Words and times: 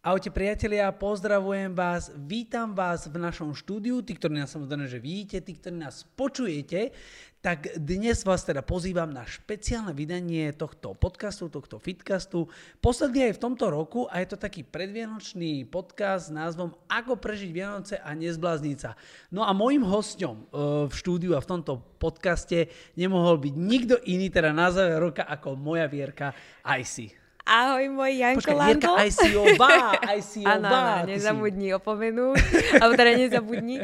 Ahojte 0.00 0.32
priatelia, 0.32 0.88
pozdravujem 0.96 1.76
vás, 1.76 2.08
vítam 2.16 2.72
vás 2.72 3.04
v 3.04 3.20
našom 3.20 3.52
štúdiu, 3.52 4.00
tí, 4.00 4.16
ktorí 4.16 4.32
nás 4.32 4.48
samozrejme, 4.48 4.88
že 4.88 4.96
vidíte, 4.96 5.44
tí, 5.44 5.52
ktorí 5.60 5.76
nás 5.76 6.08
počujete, 6.16 6.96
tak 7.44 7.76
dnes 7.76 8.24
vás 8.24 8.40
teda 8.40 8.64
pozývam 8.64 9.12
na 9.12 9.28
špeciálne 9.28 9.92
vydanie 9.92 10.56
tohto 10.56 10.96
podcastu, 10.96 11.52
tohto 11.52 11.76
fitcastu. 11.76 12.48
Posledný 12.80 13.28
aj 13.28 13.36
v 13.36 13.42
tomto 13.44 13.68
roku 13.68 14.08
a 14.08 14.24
je 14.24 14.32
to 14.32 14.40
taký 14.40 14.64
predvianočný 14.64 15.68
podcast 15.68 16.32
s 16.32 16.36
názvom 16.36 16.72
Ako 16.88 17.20
prežiť 17.20 17.52
Vianoce 17.52 18.00
a 18.00 18.16
nezblázniť 18.16 18.78
sa. 18.80 18.96
No 19.28 19.44
a 19.44 19.52
môjim 19.52 19.84
hosťom 19.84 20.36
e, 20.40 20.44
v 20.88 20.92
štúdiu 20.96 21.36
a 21.36 21.44
v 21.44 21.50
tomto 21.60 21.76
podcaste 22.00 22.72
nemohol 22.96 23.36
byť 23.36 23.52
nikto 23.52 24.00
iný 24.08 24.32
teda 24.32 24.56
na 24.56 24.72
záver 24.72 24.96
roka 24.96 25.28
ako 25.28 25.60
moja 25.60 25.84
Vierka 25.92 26.32
IC. 26.64 27.19
Ahoj, 27.50 27.90
môj 27.90 28.14
Janko 28.14 28.46
Počkaj, 28.46 28.54
Lando. 28.54 28.94
Jirka, 28.94 29.06
ICO-ba, 29.10 29.74
ICO-ba. 30.14 30.50
Áno, 30.54 30.68
áno, 30.70 30.90
ty 31.02 31.02
si- 31.02 31.12
nezabudni 31.18 31.68
opomenúť, 31.74 32.38
alebo 32.78 32.94
teda 32.94 33.12
nezabudni. 33.18 33.76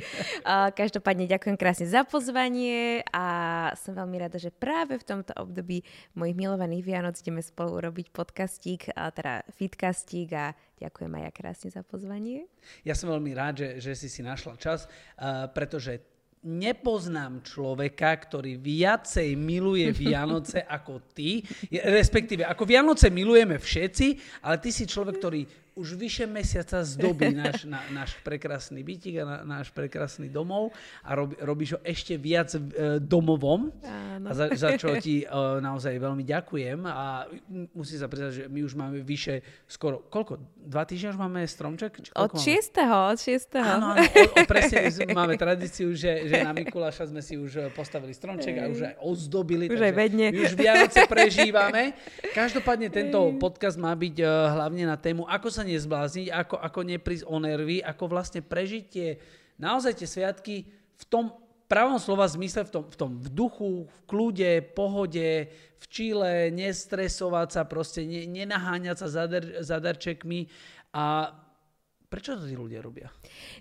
Každopádne 0.79 1.27
ďakujem 1.27 1.59
krásne 1.59 1.91
za 1.91 2.07
pozvanie 2.07 3.03
a 3.11 3.27
som 3.75 3.99
veľmi 3.99 4.23
rada, 4.23 4.39
že 4.39 4.55
práve 4.55 5.03
v 5.03 5.05
tomto 5.05 5.35
období 5.35 5.83
mojich 6.15 6.39
milovaných 6.39 6.87
Vianoc 6.87 7.19
ideme 7.19 7.43
spolu 7.43 7.83
urobiť 7.83 8.15
podcastík, 8.15 8.95
a 8.95 9.11
teda 9.11 9.43
fitcastík 9.51 10.31
a 10.31 10.55
ďakujem 10.79 11.11
aj 11.19 11.23
ja 11.27 11.31
krásne 11.35 11.69
za 11.75 11.83
pozvanie. 11.83 12.47
Ja 12.87 12.95
som 12.95 13.11
veľmi 13.11 13.35
rád, 13.35 13.67
že, 13.67 13.69
že 13.83 13.99
si 13.99 14.07
si 14.07 14.23
našla 14.23 14.63
čas, 14.63 14.87
uh, 15.19 15.51
pretože 15.51 16.16
nepoznám 16.45 17.41
človeka, 17.41 18.13
ktorý 18.13 18.61
viacej 18.61 19.33
miluje 19.39 19.89
Vianoce 19.95 20.61
ako 20.77 21.13
ty. 21.15 21.41
Respektíve, 21.73 22.45
ako 22.45 22.63
Vianoce 22.69 23.09
milujeme 23.09 23.57
všetci, 23.57 24.07
ale 24.45 24.57
ty 24.61 24.69
si 24.75 24.85
človek, 24.85 25.17
ktorý 25.17 25.41
už 25.77 25.93
vyše 26.01 26.25
mesiaca 26.25 26.81
zdobí 26.81 27.37
náš, 27.37 27.69
na, 27.69 27.85
náš 27.93 28.17
prekrásny 28.25 28.81
bytík 28.81 29.21
a 29.21 29.25
na, 29.29 29.37
náš 29.45 29.69
prekrásny 29.77 30.33
domov 30.33 30.73
a 31.05 31.13
rob, 31.13 31.37
robíš 31.37 31.77
ho 31.77 31.81
ešte 31.85 32.17
viac 32.17 32.49
e, 32.57 32.97
domovom. 32.97 33.69
Áno. 33.85 34.25
A 34.25 34.33
za, 34.33 34.49
za 34.57 34.81
čo 34.81 34.97
ti 34.97 35.21
e, 35.21 35.29
naozaj 35.61 36.01
veľmi 36.01 36.25
ďakujem. 36.25 36.81
A 36.89 37.29
musím 37.77 37.99
sa 38.01 38.09
priznať, 38.09 38.33
že 38.33 38.45
my 38.49 38.61
už 38.65 38.73
máme 38.73 39.05
vyše 39.05 39.45
skoro, 39.69 40.09
koľko? 40.09 40.41
Dva 40.57 40.89
týždňa 40.89 41.13
už 41.13 41.19
máme 41.21 41.45
stromček? 41.45 41.93
Či 42.01 42.11
Od 42.17 42.33
koľko 42.33 42.37
máme? 42.41 42.57
6. 42.57 43.13
od 43.13 43.19
6. 43.21 43.61
Áno, 43.61 43.87
áno, 43.93 44.01
o, 44.01 44.23
o, 44.33 44.37
presne 44.49 44.79
máme 45.13 45.37
tradíciu, 45.37 45.93
že, 45.93 46.25
že 46.25 46.41
na 46.41 46.57
Mikuláša 46.57 47.13
sme 47.13 47.21
si 47.21 47.37
už 47.37 47.53
e, 47.53 47.61
postavili 47.69 48.17
stromček 48.17 48.55
a 48.57 48.65
už 48.73 48.81
aj 48.81 48.95
ozdobili. 49.05 49.69
Už 49.69 49.85
aj 49.85 49.93
vedne. 49.93 50.33
Už 50.33 50.57
Vianoce 50.57 51.05
prežívame. 51.05 51.93
Každopádne 52.33 52.89
tento 52.89 53.37
podcast 53.37 53.77
má 53.77 53.93
byť 53.93 54.17
e, 54.17 54.25
hlavne 54.25 54.89
na 54.89 54.97
tému, 54.97 55.29
ako 55.29 55.53
sa 55.53 55.66
nezblázniť, 55.67 56.31
ako, 56.31 56.57
ako 56.63 56.81
neprísť 56.87 57.25
o 57.27 57.37
nervy, 57.43 57.83
ako 57.83 58.05
vlastne 58.07 58.41
prežiť 58.41 58.85
tie, 58.87 59.09
naozaj 59.59 59.99
tie 59.99 60.09
sviatky 60.09 60.57
v 60.97 61.05
tom 61.11 61.35
pravom 61.67 61.99
slova 61.99 62.31
zmysle, 62.31 62.63
v 62.67 62.71
tom, 62.71 62.85
v 62.87 62.97
tom 62.97 63.11
v 63.19 63.29
duchu, 63.29 63.73
v 63.91 63.99
kľude, 64.07 64.53
pohode, 64.73 65.51
v 65.51 65.85
čile, 65.91 66.55
nestresovať 66.55 67.49
sa, 67.51 67.63
proste 67.67 68.07
ne, 68.07 68.23
nenaháňať 68.25 68.97
sa 69.03 69.09
za, 69.11 69.25
der, 69.27 69.61
za 69.67 69.83
darčekmi 69.83 70.47
a 70.95 71.35
prečo 72.07 72.39
to 72.39 72.47
tí 72.47 72.55
ľudia 72.55 72.81
robia? 72.81 73.11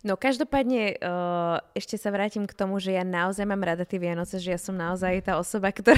No 0.05 0.15
každopádne 0.15 1.01
uh, 1.01 1.57
ešte 1.73 1.97
sa 1.97 2.13
vrátim 2.13 2.45
k 2.45 2.53
tomu, 2.53 2.77
že 2.77 2.93
ja 2.93 3.01
naozaj 3.01 3.43
mám 3.43 3.65
rada 3.65 3.83
tie 3.83 3.97
Vianoce, 3.97 4.37
že 4.37 4.53
ja 4.53 4.59
som 4.61 4.77
naozaj 4.77 5.25
tá 5.25 5.41
osoba, 5.41 5.73
ktorá... 5.73 5.97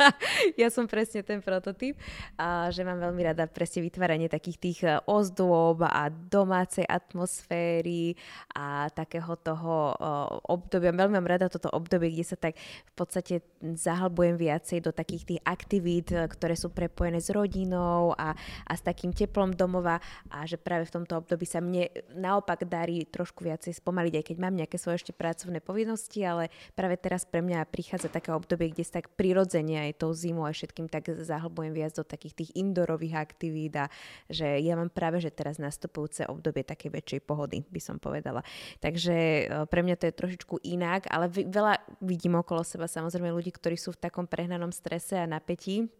ja 0.60 0.68
som 0.72 0.88
presne 0.88 1.20
ten 1.20 1.44
prototyp 1.44 1.96
a 2.40 2.68
že 2.72 2.84
mám 2.84 3.00
veľmi 3.00 3.22
rada 3.24 3.44
presne 3.46 3.84
vytváranie 3.84 4.30
takých 4.30 4.58
tých 4.58 4.80
eh, 4.84 4.98
ozdôb 5.04 5.84
a 5.84 6.08
domácej 6.10 6.84
atmosféry 6.86 8.16
a 8.54 8.88
takého 8.92 9.34
toho 9.40 9.94
uh, 9.96 10.28
obdobia. 10.46 10.94
Veľmi 10.94 11.16
mám 11.20 11.28
rada 11.28 11.46
toto 11.48 11.70
obdobie, 11.72 12.12
kde 12.12 12.24
sa 12.26 12.36
tak 12.36 12.56
v 12.58 12.92
podstate 12.94 13.44
zahlbujem 13.60 14.36
viacej 14.36 14.84
do 14.84 14.90
takých 14.92 15.36
tých 15.36 15.40
aktivít, 15.44 16.12
eh, 16.12 16.26
ktoré 16.26 16.56
sú 16.56 16.72
prepojené 16.72 17.20
s 17.20 17.32
rodinou 17.32 18.16
a, 18.16 18.34
a 18.66 18.72
s 18.72 18.82
takým 18.84 19.12
teplom 19.12 19.52
domova 19.54 20.00
a 20.28 20.44
že 20.46 20.56
práve 20.56 20.88
v 20.88 20.94
tomto 21.00 21.20
období 21.20 21.44
sa 21.44 21.60
mne 21.60 21.90
naopak 22.14 22.64
darí 22.64 23.04
trošku 23.08 23.44
viacej 23.44 23.76
spomaliť, 23.80 24.12
aj 24.20 24.24
keď 24.32 24.36
mám 24.40 24.54
nejaké 24.56 24.76
svoje 24.76 25.02
ešte 25.02 25.12
pracovné 25.16 25.60
povinnosti, 25.60 26.20
ale 26.24 26.52
práve 26.74 26.96
teraz 27.00 27.24
pre 27.24 27.44
mňa 27.44 27.68
prichádza 27.68 28.12
také 28.12 28.32
obdobie, 28.32 28.72
kde 28.72 28.84
sa 28.86 29.00
tak 29.00 29.12
prirodzene 29.16 29.89
aj 29.89 29.89
tou 29.94 30.10
zimou 30.14 30.46
a 30.46 30.52
všetkým 30.54 30.90
tak 30.90 31.10
zahlbujem 31.12 31.72
viac 31.74 31.92
do 31.94 32.04
takých 32.06 32.34
tých 32.44 32.50
indoorových 32.56 33.14
aktivít 33.16 33.74
a 33.76 33.86
že 34.30 34.46
ja 34.62 34.74
mám 34.74 34.90
práve, 34.90 35.22
že 35.22 35.30
teraz 35.30 35.60
nastupujúce 35.60 36.26
obdobie 36.26 36.66
také 36.66 36.88
väčšej 36.88 37.20
pohody, 37.24 37.62
by 37.68 37.80
som 37.80 37.96
povedala. 38.00 38.42
Takže 38.82 39.16
e, 39.16 39.44
pre 39.68 39.80
mňa 39.84 39.96
to 40.00 40.08
je 40.08 40.18
trošičku 40.18 40.54
inak, 40.64 41.06
ale 41.10 41.28
veľa 41.30 41.78
vidím 42.02 42.38
okolo 42.40 42.64
seba 42.64 42.88
samozrejme 42.88 43.30
ľudí, 43.30 43.52
ktorí 43.54 43.76
sú 43.76 43.92
v 43.94 44.02
takom 44.06 44.24
prehnanom 44.24 44.72
strese 44.72 45.18
a 45.18 45.28
napätí, 45.28 45.90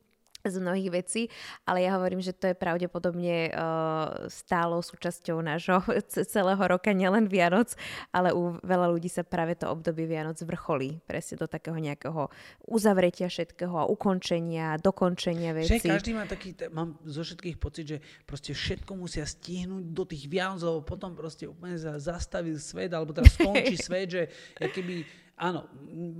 z 0.44 0.56
mnohých 0.56 0.90
vecí, 0.90 1.22
ale 1.68 1.84
ja 1.84 1.96
hovorím, 1.96 2.24
že 2.24 2.32
to 2.32 2.52
je 2.52 2.56
pravdepodobne 2.56 3.52
uh, 3.52 4.26
stálou 4.32 4.80
súčasťou 4.80 5.40
nášho 5.44 5.84
celého 6.34 6.62
roka, 6.64 6.92
nielen 6.96 7.28
Vianoc, 7.28 7.76
ale 8.14 8.32
u 8.32 8.56
veľa 8.64 8.88
ľudí 8.92 9.12
sa 9.12 9.26
práve 9.26 9.56
to 9.56 9.68
obdobie 9.68 10.08
Vianoc 10.08 10.40
vrcholí 10.40 11.02
presne 11.04 11.40
do 11.40 11.46
takého 11.46 11.76
nejakého 11.76 12.32
uzavretia 12.64 13.28
všetkého 13.28 13.74
a 13.74 13.84
ukončenia, 13.88 14.80
dokončenia 14.80 15.52
Že 15.60 15.78
vecí. 15.80 15.88
každý 15.88 16.10
má 16.16 16.24
taký, 16.24 16.56
mám 16.72 16.96
zo 17.04 17.20
všetkých 17.24 17.56
pocit, 17.60 17.84
že 17.84 17.98
proste 18.24 18.56
všetko 18.56 18.92
musia 18.96 19.24
stihnúť 19.28 19.84
do 19.92 20.04
tých 20.08 20.26
Vianoc, 20.30 20.60
lebo 20.64 20.80
potom 20.84 21.12
proste 21.12 21.44
úplne 21.44 21.76
za, 21.76 22.00
zastaví 22.00 22.56
svet, 22.56 22.92
alebo 22.92 23.12
teraz 23.12 23.36
skončí 23.36 23.76
svet, 23.88 24.08
že 24.08 24.22
keby, 24.56 25.04
áno, 25.40 25.64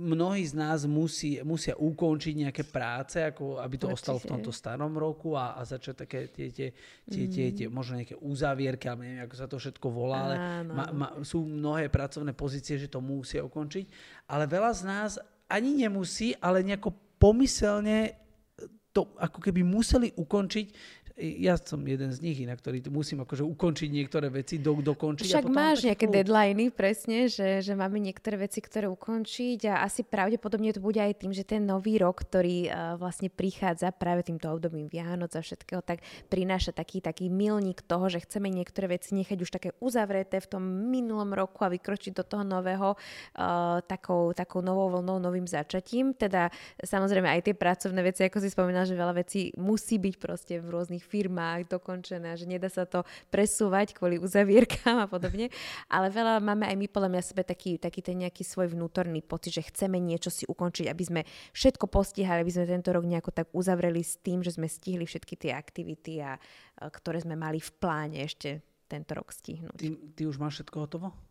mnohí 0.01 0.41
z 0.41 0.57
nás 0.57 0.89
musí, 0.89 1.37
musia 1.45 1.77
ukončiť 1.77 2.33
nejaké 2.49 2.65
práce, 2.65 3.21
ako 3.21 3.61
aby 3.61 3.75
to 3.77 3.93
ostalo 3.93 4.17
v 4.17 4.25
Určite. 4.25 4.33
tomto 4.33 4.51
starom 4.51 4.97
roku 4.97 5.37
a, 5.37 5.53
a 5.53 5.61
začať 5.61 5.95
také 6.03 6.19
tie, 6.33 6.49
tie, 6.49 6.67
tie, 7.05 7.25
tie, 7.29 7.45
tie 7.53 7.67
Mm. 7.69 7.73
možno 7.73 8.01
nejaké 8.01 8.17
uzavierky, 8.17 8.89
alebo 8.89 9.05
neviem, 9.05 9.23
ako 9.23 9.37
sa 9.37 9.45
to 9.45 9.61
všetko 9.61 9.87
volá, 9.93 10.19
ale 10.25 10.35
Áno, 10.35 10.71
ma, 10.73 10.85
ma, 10.89 11.07
sú 11.21 11.45
mnohé 11.45 11.93
pracovné 11.93 12.33
pozície, 12.33 12.81
že 12.81 12.89
to 12.89 12.97
musia 12.99 13.45
ukončiť, 13.45 13.85
ale 14.25 14.49
veľa 14.49 14.71
z 14.73 14.81
nás 14.89 15.11
ani 15.45 15.77
nemusí, 15.77 16.33
ale 16.41 16.65
nejako 16.65 16.91
pomyselne 17.21 18.17
to 18.91 19.07
ako 19.15 19.39
keby 19.39 19.63
museli 19.63 20.11
ukončiť. 20.19 20.67
Ja 21.21 21.53
som 21.53 21.85
jeden 21.85 22.09
z 22.09 22.17
nich, 22.25 22.41
inak, 22.41 22.65
ktorý 22.65 22.81
musím 22.89 23.21
akože 23.21 23.45
ukončiť 23.45 23.89
niektoré 23.93 24.33
veci, 24.33 24.57
do, 24.57 24.73
dokončiť. 24.81 25.29
a 25.29 25.37
Však 25.37 25.45
potom 25.45 25.53
máš 25.53 25.85
nejaké 25.85 26.09
kľud. 26.09 26.15
deadliny, 26.17 26.65
presne, 26.73 27.29
že, 27.29 27.61
že 27.61 27.77
máme 27.77 28.01
niektoré 28.01 28.41
veci, 28.41 28.57
ktoré 28.57 28.89
ukončiť 28.89 29.69
a 29.69 29.85
asi 29.85 30.01
pravdepodobne 30.01 30.73
to 30.73 30.81
bude 30.81 30.97
aj 30.97 31.21
tým, 31.21 31.29
že 31.29 31.45
ten 31.45 31.61
nový 31.61 32.01
rok, 32.01 32.25
ktorý 32.25 32.65
uh, 32.65 32.97
vlastne 32.97 33.29
prichádza 33.29 33.93
práve 33.93 34.25
týmto 34.25 34.49
obdobím 34.49 34.89
Vianoc 34.89 35.29
a 35.37 35.45
všetkého, 35.45 35.85
tak 35.85 36.01
prináša 36.25 36.73
taký, 36.73 37.05
taký 37.05 37.29
milník 37.29 37.85
toho, 37.85 38.09
že 38.09 38.25
chceme 38.25 38.49
niektoré 38.49 38.97
veci 38.97 39.13
nechať 39.13 39.37
už 39.37 39.53
také 39.53 39.77
uzavreté 39.77 40.41
v 40.41 40.57
tom 40.57 40.63
minulom 40.65 41.37
roku 41.37 41.61
a 41.61 41.69
vykročiť 41.69 42.17
do 42.17 42.25
toho 42.25 42.41
nového 42.41 42.97
uh, 42.97 43.77
takou, 43.85 44.33
takou 44.33 44.65
novou 44.65 44.89
vlnou, 44.89 45.21
novým 45.21 45.45
začatím. 45.45 46.17
Teda 46.17 46.49
samozrejme 46.81 47.29
aj 47.29 47.45
tie 47.45 47.53
pracovné 47.53 48.01
veci, 48.01 48.25
ako 48.25 48.41
si 48.41 48.49
spomínal, 48.49 48.89
že 48.89 48.97
veľa 48.97 49.13
vecí 49.21 49.53
musí 49.61 50.01
byť 50.01 50.15
proste 50.17 50.57
v 50.57 50.65
rôznych 50.65 51.10
firmách 51.11 51.67
dokončené, 51.67 52.39
že 52.39 52.47
nedá 52.47 52.71
sa 52.71 52.87
to 52.87 53.03
presúvať 53.27 53.91
kvôli 53.91 54.15
uzavierkám 54.15 55.03
a 55.03 55.07
podobne. 55.11 55.51
Ale 55.91 56.07
veľa 56.07 56.39
máme 56.39 56.63
aj 56.63 56.77
my 56.79 56.87
podľa 56.87 57.09
mňa 57.11 57.23
sebe 57.27 57.43
taký, 57.43 57.75
taký 57.75 57.99
ten 57.99 58.23
nejaký 58.23 58.47
svoj 58.47 58.71
vnútorný 58.71 59.19
pocit, 59.19 59.59
že 59.59 59.67
chceme 59.67 59.99
niečo 59.99 60.31
si 60.31 60.47
ukončiť, 60.47 60.87
aby 60.87 61.03
sme 61.03 61.21
všetko 61.51 61.91
postihali, 61.91 62.47
aby 62.47 62.53
sme 62.55 62.65
tento 62.71 62.95
rok 62.95 63.03
nejako 63.03 63.35
tak 63.35 63.47
uzavreli 63.51 63.99
s 63.99 64.15
tým, 64.23 64.39
že 64.39 64.55
sme 64.55 64.71
stihli 64.71 65.03
všetky 65.03 65.35
tie 65.35 65.51
aktivity, 65.51 66.23
a, 66.23 66.39
a 66.79 66.87
ktoré 66.87 67.19
sme 67.19 67.35
mali 67.35 67.59
v 67.59 67.71
pláne 67.75 68.23
ešte 68.23 68.63
tento 68.87 69.11
rok 69.15 69.31
stihnúť. 69.31 69.75
Ty, 69.75 69.87
ty 70.15 70.21
už 70.27 70.39
máš 70.39 70.61
všetko 70.61 70.77
hotovo? 70.79 71.30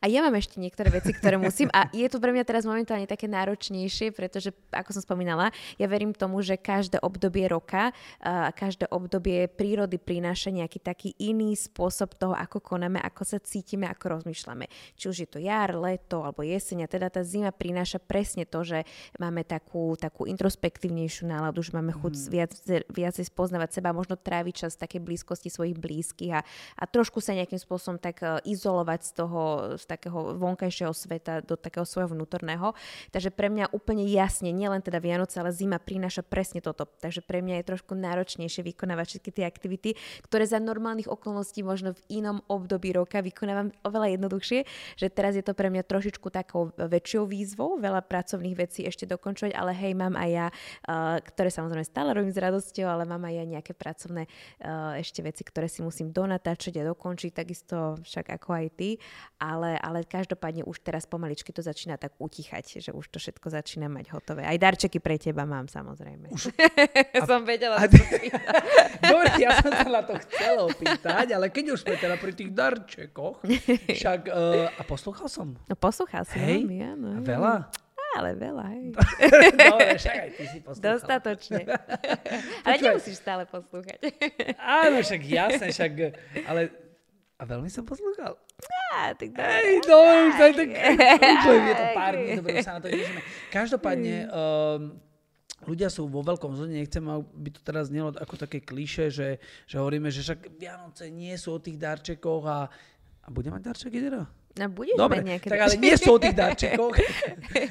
A 0.00 0.08
ja 0.08 0.24
mám 0.24 0.32
ešte 0.32 0.56
niektoré 0.56 0.88
veci, 0.88 1.12
ktoré 1.12 1.36
musím 1.36 1.68
a 1.76 1.92
je 1.92 2.08
to 2.08 2.16
pre 2.16 2.32
mňa 2.32 2.48
teraz 2.48 2.64
momentálne 2.64 3.04
také 3.04 3.28
náročnejšie, 3.28 4.16
pretože, 4.16 4.56
ako 4.72 4.96
som 4.96 5.04
spomínala, 5.04 5.52
ja 5.76 5.86
verím 5.92 6.16
tomu, 6.16 6.40
že 6.40 6.56
každé 6.56 7.04
obdobie 7.04 7.44
roka 7.44 7.92
a 8.24 8.48
každé 8.48 8.88
obdobie 8.88 9.44
prírody 9.52 10.00
prináša 10.00 10.48
nejaký 10.48 10.80
taký 10.80 11.12
iný 11.20 11.52
spôsob 11.52 12.16
toho, 12.16 12.32
ako 12.32 12.64
konáme, 12.64 12.96
ako 12.96 13.22
sa 13.28 13.38
cítime, 13.44 13.84
ako 13.92 14.20
rozmýšľame. 14.20 14.72
Či 14.96 15.04
už 15.04 15.16
je 15.20 15.28
to 15.28 15.36
jar, 15.36 15.76
leto 15.76 16.24
alebo 16.24 16.40
jeseň 16.40 16.88
a 16.88 16.88
teda 16.88 17.12
tá 17.12 17.20
zima 17.20 17.52
prináša 17.52 18.00
presne 18.00 18.48
to, 18.48 18.64
že 18.64 18.88
máme 19.20 19.44
takú, 19.44 20.00
takú 20.00 20.24
introspektívnejšiu 20.24 21.28
náladu, 21.28 21.60
že 21.60 21.76
máme 21.76 21.92
chuť 21.92 22.12
viac, 22.32 22.52
viacej 22.88 23.28
spoznávať 23.28 23.76
seba, 23.76 23.92
možno 23.92 24.16
tráviť 24.16 24.64
čas 24.64 24.80
v 24.80 24.88
takej 24.88 25.00
blízkosti 25.04 25.52
svojich 25.52 25.76
blízkych 25.76 26.32
a, 26.32 26.40
a 26.80 26.84
trošku 26.88 27.20
sa 27.20 27.36
nejakým 27.36 27.60
spôsobom 27.60 28.00
tak 28.00 28.24
e, 28.24 28.40
izolovať 28.48 29.00
z 29.04 29.12
toho 29.12 29.49
z 29.76 29.84
takého 29.84 30.36
vonkajšieho 30.36 30.92
sveta 30.92 31.44
do 31.44 31.54
takého 31.56 31.84
svojho 31.84 32.12
vnútorného. 32.12 32.72
Takže 33.14 33.30
pre 33.32 33.48
mňa 33.52 33.72
úplne 33.72 34.04
jasne, 34.08 34.50
nielen 34.50 34.82
teda 34.84 34.98
Vianoce, 35.02 35.40
ale 35.40 35.54
zima 35.54 35.80
prináša 35.80 36.24
presne 36.26 36.60
toto. 36.60 36.86
Takže 36.86 37.24
pre 37.24 37.40
mňa 37.40 37.62
je 37.62 37.68
trošku 37.74 37.92
náročnejšie 37.96 38.62
vykonávať 38.64 39.06
všetky 39.16 39.30
tie 39.30 39.44
aktivity, 39.46 39.90
ktoré 40.26 40.44
za 40.46 40.58
normálnych 40.62 41.10
okolností 41.10 41.64
možno 41.64 41.96
v 41.96 42.20
inom 42.22 42.42
období 42.46 42.94
roka 42.94 43.20
vykonávam 43.20 43.74
oveľa 43.86 44.16
jednoduchšie, 44.16 44.60
že 44.96 45.06
teraz 45.10 45.34
je 45.36 45.44
to 45.44 45.56
pre 45.56 45.68
mňa 45.68 45.86
trošičku 45.86 46.28
takou 46.30 46.70
väčšou 46.76 47.26
výzvou, 47.26 47.78
veľa 47.80 48.04
pracovných 48.06 48.56
vecí 48.56 48.86
ešte 48.86 49.06
dokončovať, 49.06 49.52
ale 49.54 49.72
hej, 49.76 49.92
mám 49.96 50.14
aj 50.14 50.30
ja, 50.30 50.46
uh, 50.50 51.18
ktoré 51.20 51.48
samozrejme 51.48 51.86
stále 51.86 52.10
robím 52.14 52.34
s 52.34 52.38
radosťou, 52.40 52.86
ale 52.86 53.04
mám 53.08 53.22
aj 53.26 53.34
ja 53.34 53.44
nejaké 53.46 53.72
pracovné 53.74 54.26
uh, 54.26 54.98
ešte 54.98 55.20
veci, 55.24 55.42
ktoré 55.46 55.66
si 55.66 55.80
musím 55.80 56.12
donatáčať 56.14 56.80
a 56.80 56.88
dokončiť, 56.90 57.30
takisto 57.34 57.98
však 58.02 58.40
ako 58.40 58.50
aj 58.54 58.66
ty, 58.76 58.88
ale, 59.40 59.80
ale 59.80 60.04
každopádne 60.04 60.68
už 60.68 60.84
teraz 60.84 61.08
pomaličky 61.08 61.48
to 61.48 61.64
začína 61.64 61.96
tak 61.96 62.12
utichať, 62.20 62.84
že 62.84 62.92
už 62.92 63.08
to 63.08 63.16
všetko 63.16 63.48
začína 63.48 63.88
mať 63.88 64.12
hotové. 64.12 64.44
Aj 64.44 64.52
darčeky 64.60 65.00
pre 65.00 65.16
teba 65.16 65.48
mám 65.48 65.64
samozrejme. 65.64 66.28
Už... 66.28 66.52
a... 67.16 67.24
som 67.24 67.48
vedela, 67.48 67.80
a... 67.80 67.88
Dobre, 69.10 69.28
ja 69.40 69.56
som 69.64 69.72
sa 69.72 69.88
na 69.88 70.04
to 70.04 70.20
chcela 70.28 70.68
opýtať, 70.68 71.32
ale 71.32 71.48
keď 71.48 71.72
už 71.72 71.88
sme 71.88 71.96
teda 71.96 72.20
pri 72.20 72.32
tých 72.36 72.52
darčekoch, 72.52 73.40
však 73.98 74.20
uh, 74.28 74.68
a 74.76 74.82
poslúchal 74.84 75.32
som. 75.32 75.56
No 75.64 75.74
poslúchal 75.74 76.28
som, 76.28 76.36
hej? 76.36 76.68
Ja, 76.68 76.92
no, 76.92 77.16
a 77.16 77.20
veľa? 77.24 77.54
ale 78.10 78.34
veľa, 78.34 78.64
hej. 78.74 78.86
Dobre, 79.54 79.94
však 80.02 80.16
aj 80.18 80.30
ty 80.34 80.44
si 80.50 80.58
poslúchal. 80.58 80.98
Dostatočne. 80.98 81.62
ale 82.66 82.74
nemusíš 82.82 83.22
stále 83.22 83.46
poslúchať. 83.46 84.02
Áno, 84.58 84.98
však 84.98 85.22
jasne, 85.30 85.70
však, 85.70 85.92
ale 86.42 86.89
a 87.40 87.42
veľmi 87.48 87.72
som 87.72 87.88
poslúchal. 87.88 88.36
Á, 88.92 89.16
tak 89.16 89.32
dobre. 89.32 89.48
Ej, 89.48 89.76
no, 89.88 89.96
už 90.28 90.34
tak, 90.36 90.52
tak, 90.60 90.68
je 91.48 91.74
to 91.74 91.86
pár 91.96 92.12
dní, 92.12 92.30
dobre, 92.36 92.60
sa 92.60 92.76
na 92.76 92.80
to 92.84 92.92
tešíme. 92.92 93.20
Každopádne, 93.48 94.14
um, 94.28 94.82
ľudia 95.64 95.88
sú 95.88 96.04
vo 96.04 96.20
veľkom 96.20 96.52
zhode, 96.52 96.76
nechcem, 96.76 97.00
aby 97.08 97.48
to 97.48 97.64
teraz 97.64 97.88
znelo 97.88 98.12
ako 98.12 98.36
také 98.36 98.60
kliše, 98.60 99.08
že, 99.08 99.40
že 99.64 99.80
hovoríme, 99.80 100.12
že 100.12 100.20
však 100.20 100.60
Vianoce 100.60 101.08
nie 101.08 101.32
sú 101.40 101.56
o 101.56 101.62
tých 101.64 101.80
darčekoch 101.80 102.44
a, 102.44 102.68
a 103.24 103.28
bude 103.32 103.48
mať 103.48 103.72
darčeky 103.72 104.04
teda? 104.04 104.28
No 104.58 104.66
budeš 104.66 104.98
Dobre, 104.98 105.22
mať 105.22 105.26
nejaké 105.30 105.46
tak 105.46 105.62
ale 105.62 105.74
nie 105.78 105.94
sú 105.94 106.10
o 106.10 106.20
tých 106.20 106.36
darčekoch. 106.42 106.96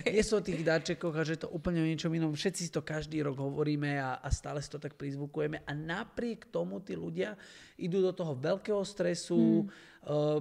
nie 0.08 0.24
sú 0.24 0.34
o 0.40 0.44
tých 0.44 0.62
darčekoch 0.64 1.16
a 1.20 1.24
že 1.28 1.36
to 1.44 1.48
úplne 1.52 1.84
o 1.84 1.88
niečom 1.88 2.12
inom. 2.16 2.32
Všetci 2.32 2.62
si 2.68 2.72
to 2.72 2.80
každý 2.80 3.20
rok 3.20 3.36
hovoríme 3.36 4.00
a, 4.00 4.24
a 4.24 4.28
stále 4.32 4.64
si 4.64 4.72
to 4.72 4.80
tak 4.80 4.96
prizvukujeme. 4.96 5.60
A 5.68 5.72
napriek 5.76 6.48
tomu 6.48 6.80
tí 6.80 6.96
ľudia 6.96 7.36
idú 7.76 8.00
do 8.00 8.16
toho 8.16 8.32
veľkého 8.32 8.80
stresu, 8.88 9.68
hmm 9.68 9.88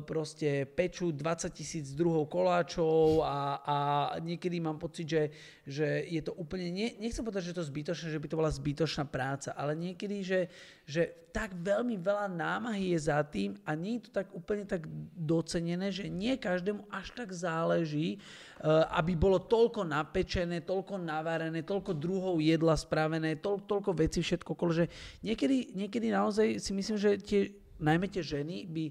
proste 0.08 0.64
pečú 0.64 1.12
20 1.12 1.52
tisíc 1.52 1.92
druhov 1.92 2.32
koláčov 2.32 3.20
a, 3.20 3.60
a 3.60 3.76
niekedy 4.16 4.64
mám 4.64 4.80
pocit, 4.80 5.04
že, 5.04 5.22
že 5.68 6.08
je 6.08 6.24
to 6.24 6.32
úplne, 6.32 6.72
nie, 6.72 6.96
nechcem 6.96 7.20
povedať, 7.20 7.52
že 7.52 7.58
to 7.60 7.68
zbytočné, 7.68 8.08
že 8.08 8.16
by 8.16 8.28
to 8.32 8.38
bola 8.40 8.48
zbytočná 8.48 9.04
práca, 9.04 9.52
ale 9.52 9.76
niekedy, 9.76 10.24
že, 10.24 10.40
že 10.88 11.28
tak 11.36 11.52
veľmi 11.52 12.00
veľa 12.00 12.32
námahy 12.32 12.96
je 12.96 13.12
za 13.12 13.20
tým 13.28 13.60
a 13.68 13.76
nie 13.76 14.00
je 14.00 14.08
to 14.08 14.10
tak 14.24 14.32
úplne 14.32 14.64
tak 14.64 14.88
docenené, 15.12 15.92
že 15.92 16.08
nie 16.08 16.40
každému 16.40 16.88
až 16.88 17.12
tak 17.12 17.28
záleží, 17.28 18.16
eh, 18.16 18.72
aby 18.96 19.20
bolo 19.20 19.36
toľko 19.36 19.84
napečené, 19.84 20.64
toľko 20.64 20.96
navarené, 20.96 21.60
toľko 21.60 21.92
druhov 21.92 22.40
jedla 22.40 22.72
spravené, 22.72 23.36
toľ, 23.36 23.68
toľko 23.68 23.92
veci, 23.92 24.24
všetko 24.24 24.56
okolo, 24.56 24.72
že 24.72 24.88
niekedy, 25.20 25.76
niekedy 25.76 26.08
naozaj 26.08 26.56
si 26.56 26.72
myslím, 26.72 26.96
že 26.96 27.20
tie, 27.20 27.52
najmä 27.76 28.08
tie 28.08 28.24
ženy 28.24 28.64
by 28.64 28.84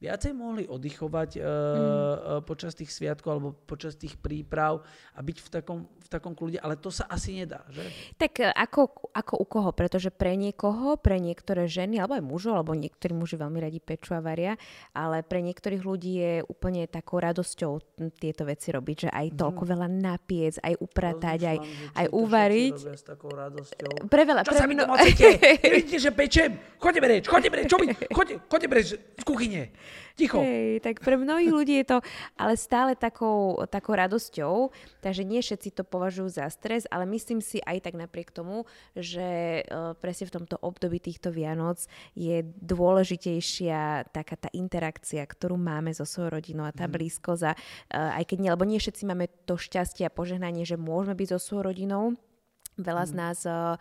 viacej 0.00 0.32
mohli 0.32 0.64
oddychovať 0.64 1.30
uh, 1.36 1.44
mm. 1.44 2.48
počas 2.48 2.72
tých 2.72 2.88
sviatkov 2.88 3.30
alebo 3.36 3.48
počas 3.52 4.00
tých 4.00 4.16
príprav 4.16 4.80
a 5.12 5.20
byť 5.20 5.36
v 5.44 5.48
takom, 5.52 5.78
v 5.84 6.08
takom 6.08 6.32
kľude, 6.32 6.56
ale 6.56 6.80
to 6.80 6.88
sa 6.88 7.04
asi 7.04 7.36
nedá, 7.36 7.68
že? 7.68 7.84
Tak 8.16 8.32
e, 8.40 8.48
ako, 8.48 9.12
ako 9.12 9.34
u 9.36 9.46
koho, 9.46 9.70
pretože 9.76 10.08
pre 10.08 10.40
niekoho, 10.40 10.96
pre 10.96 11.20
niektoré 11.20 11.68
ženy, 11.68 12.00
alebo 12.00 12.16
aj 12.16 12.24
mužov, 12.24 12.56
alebo 12.56 12.72
niektorí 12.72 13.12
muži 13.12 13.36
veľmi 13.36 13.60
radi 13.60 13.76
peču 13.76 14.16
a 14.16 14.24
varia, 14.24 14.56
ale 14.96 15.20
pre 15.20 15.44
niektorých 15.44 15.84
ľudí 15.84 16.12
je 16.16 16.34
úplne 16.48 16.88
takou 16.88 17.20
radosťou 17.20 18.00
tieto 18.16 18.48
veci 18.48 18.72
robiť, 18.72 18.96
že 19.04 19.10
aj 19.12 19.36
toľko 19.36 19.62
mm. 19.68 19.70
veľa 19.76 19.88
napiec, 20.00 20.56
aj 20.64 20.74
upratať, 20.80 21.38
aj, 21.44 21.58
aj 22.00 22.06
uvariť. 22.08 22.76
S 22.96 23.04
takou 23.04 23.36
radosťou. 23.36 24.08
Pre 24.08 24.22
veľa, 24.24 24.48
čo 24.48 24.56
pre 24.56 24.60
sa 24.64 24.64
mi 24.64 24.74
doma 24.80 24.96
Vidíte, 25.76 26.00
že 26.00 26.10
pečem? 26.16 26.56
Chodte 26.80 27.04
reč, 27.04 27.28
chodte 27.28 27.52
reč, 27.52 27.68
čo 27.68 27.76
mi? 27.76 27.92
Chodte 28.48 28.66
reč 28.72 28.96
z 28.96 29.24
kuchyne. 29.28 29.68
Ticho. 30.14 30.40
Hej, 30.40 30.84
tak 30.84 31.00
pre 31.00 31.16
mnohých 31.16 31.52
ľudí 31.52 31.74
je 31.80 31.96
to 31.96 31.98
ale 32.36 32.54
stále 32.56 32.92
takou, 32.98 33.56
takou 33.68 33.96
radosťou, 33.96 34.74
takže 35.00 35.22
nie 35.24 35.40
všetci 35.40 35.72
to 35.76 35.82
považujú 35.86 36.28
za 36.40 36.46
stres, 36.52 36.84
ale 36.90 37.08
myslím 37.08 37.40
si 37.40 37.62
aj 37.64 37.90
tak 37.90 37.94
napriek 37.96 38.30
tomu, 38.30 38.68
že 38.92 39.62
uh, 39.64 39.96
presne 39.96 40.28
v 40.28 40.34
tomto 40.42 40.56
období 40.60 41.00
týchto 41.00 41.32
Vianoc 41.32 41.84
je 42.12 42.44
dôležitejšia 42.44 44.12
taká 44.12 44.36
tá 44.36 44.48
interakcia, 44.52 45.24
ktorú 45.24 45.56
máme 45.56 45.94
so 45.96 46.04
svojou 46.04 46.40
rodinou 46.40 46.68
a 46.68 46.76
tá 46.76 46.84
mm. 46.86 46.92
blízkosť 46.92 47.42
a 47.48 47.52
uh, 47.54 48.18
aj 48.20 48.24
keď 48.28 48.38
nie, 48.40 48.50
lebo 48.52 48.64
nie 48.68 48.82
všetci 48.82 49.02
máme 49.08 49.26
to 49.48 49.56
šťastie 49.56 50.04
a 50.06 50.12
požehnanie, 50.12 50.68
že 50.68 50.80
môžeme 50.80 51.16
byť 51.16 51.28
so 51.36 51.38
svojou 51.40 51.72
rodinou, 51.72 52.18
Veľa 52.80 53.04
z 53.04 53.12
mhm. 53.12 53.18
nás 53.20 53.38
uh, 53.44 53.76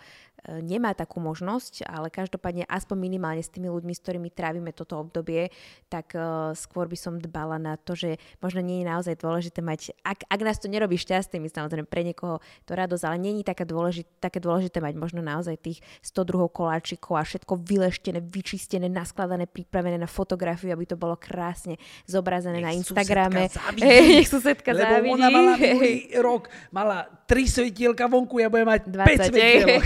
nemá 0.47 0.95
takú 0.95 1.19
možnosť, 1.19 1.87
ale 1.87 2.07
každopádne 2.07 2.63
aspoň 2.69 2.97
minimálne 2.97 3.43
s 3.43 3.51
tými 3.51 3.67
ľuďmi, 3.67 3.93
s 3.93 4.03
ktorými 4.03 4.29
trávime 4.31 4.71
toto 4.71 4.99
obdobie, 4.99 5.51
tak 5.91 6.15
uh, 6.15 6.55
skôr 6.55 6.87
by 6.87 6.97
som 6.97 7.19
dbala 7.19 7.59
na 7.59 7.75
to, 7.75 7.93
že 7.97 8.21
možno 8.39 8.63
nie 8.63 8.81
je 8.81 8.89
naozaj 8.89 9.15
dôležité 9.19 9.59
mať, 9.59 9.93
ak, 10.03 10.25
ak 10.27 10.39
nás 10.45 10.57
to 10.61 10.71
nerobí 10.71 10.95
šťastnými, 10.95 11.51
samozrejme 11.51 11.87
pre 11.87 12.07
niekoho 12.07 12.39
to 12.63 12.71
radosť, 12.77 13.03
ale 13.05 13.17
nie 13.19 13.31
je 13.39 13.49
také 13.49 13.63
dôležité, 13.67 14.09
také 14.19 14.39
dôležité 14.39 14.79
mať 14.79 14.95
možno 14.95 15.19
naozaj 15.19 15.59
tých 15.59 15.79
100 16.05 16.29
druhov 16.29 16.53
koláčikov 16.55 17.19
a 17.19 17.23
všetko 17.25 17.59
vyleštené, 17.59 18.23
vyčistené, 18.23 18.87
naskladané, 18.87 19.49
pripravené 19.49 19.99
na 19.99 20.07
fotografiu, 20.07 20.71
aby 20.71 20.85
to 20.87 20.95
bolo 20.95 21.19
krásne 21.19 21.75
zobrazené 22.07 22.59
nech 22.59 22.67
na 22.67 22.71
Instagrame. 22.75 23.51
Hey, 23.79 24.21
nech 24.21 24.29
susedka 24.29 24.71
Lebo 24.71 24.83
závidí. 24.83 25.13
ona 25.15 25.27
mala 25.29 25.53
rok, 26.27 26.43
mala 26.71 26.97
tri 27.29 27.45
svetielka 27.45 28.09
vonku, 28.09 28.41
ja 28.41 28.49
budem 28.49 28.67
mať 28.67 28.81
20, 28.89 29.29
5 29.29 29.29
svetielok. 29.29 29.83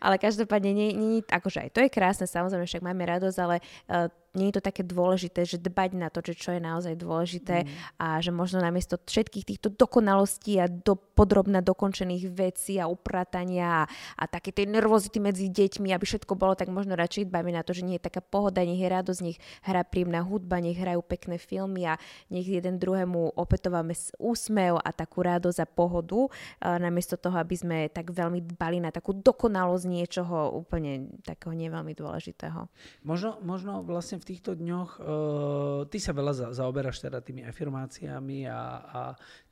Ale 0.00 0.16
každopádne, 0.18 0.70
nie, 0.72 0.88
nie, 0.94 1.20
akože 1.24 1.68
aj 1.68 1.70
to 1.74 1.80
je 1.84 1.90
krásne, 1.90 2.26
samozrejme, 2.26 2.66
však 2.66 2.82
máme 2.84 3.04
radosť, 3.06 3.38
ale 3.40 3.56
uh, 3.60 4.08
nie 4.34 4.50
je 4.50 4.58
to 4.58 4.66
také 4.66 4.82
dôležité, 4.82 5.46
že 5.46 5.62
dbať 5.62 5.90
na 5.94 6.10
to, 6.10 6.18
že 6.20 6.34
čo 6.34 6.50
je 6.54 6.60
naozaj 6.60 6.98
dôležité 6.98 7.64
mm. 7.64 8.02
a 8.02 8.18
že 8.18 8.34
možno 8.34 8.58
namiesto 8.58 8.98
všetkých 8.98 9.46
týchto 9.46 9.70
dokonalostí 9.70 10.58
a 10.58 10.66
do, 10.66 10.98
podrobne 10.98 11.62
dokončených 11.62 12.24
vecí 12.34 12.82
a 12.82 12.90
upratania 12.90 13.86
a, 13.86 13.88
a 14.18 14.24
také 14.26 14.50
tej 14.50 14.66
nervozity 14.66 15.22
medzi 15.22 15.46
deťmi, 15.46 15.94
aby 15.94 16.02
všetko 16.02 16.34
bolo, 16.34 16.58
tak 16.58 16.68
možno 16.74 16.98
radšej 16.98 17.30
dbajme 17.30 17.54
na 17.54 17.62
to, 17.62 17.70
že 17.72 17.86
nie 17.86 17.96
je 18.02 18.06
taká 18.10 18.18
pohoda, 18.18 18.66
nech 18.66 18.82
je 18.82 18.90
radosť, 18.90 19.20
nech 19.22 19.38
hrá 19.62 19.86
príjemná 19.86 20.26
hudba, 20.26 20.58
nech 20.58 20.76
hrajú 20.76 21.06
pekné 21.06 21.38
filmy 21.38 21.86
a 21.86 21.94
nech 22.34 22.44
jeden 22.50 22.82
druhému 22.82 23.38
opätováme 23.38 23.94
úsmev 24.18 24.82
a 24.82 24.90
takú 24.90 25.22
radosť 25.22 25.58
a 25.62 25.66
pohodu, 25.70 26.26
a 26.58 26.82
namiesto 26.82 27.14
toho, 27.14 27.38
aby 27.38 27.54
sme 27.54 27.78
tak 27.92 28.10
veľmi 28.10 28.42
dbali 28.58 28.82
na 28.82 28.90
takú 28.90 29.14
dokonalosť 29.14 29.86
niečoho 29.86 30.50
úplne 30.58 31.06
takého 31.22 31.54
neveľmi 31.54 31.94
dôležitého. 31.94 32.66
Možno, 33.06 33.38
možno 33.46 33.84
vlastne 33.86 34.23
v 34.24 34.32
týchto 34.32 34.56
dňoch, 34.56 34.90
uh, 35.04 35.84
ty 35.92 36.00
sa 36.00 36.16
veľa 36.16 36.32
za, 36.32 36.46
zaoberáš 36.56 37.04
teda 37.04 37.20
tými 37.20 37.44
afirmáciami 37.44 38.48
a, 38.48 38.60
a 38.80 39.00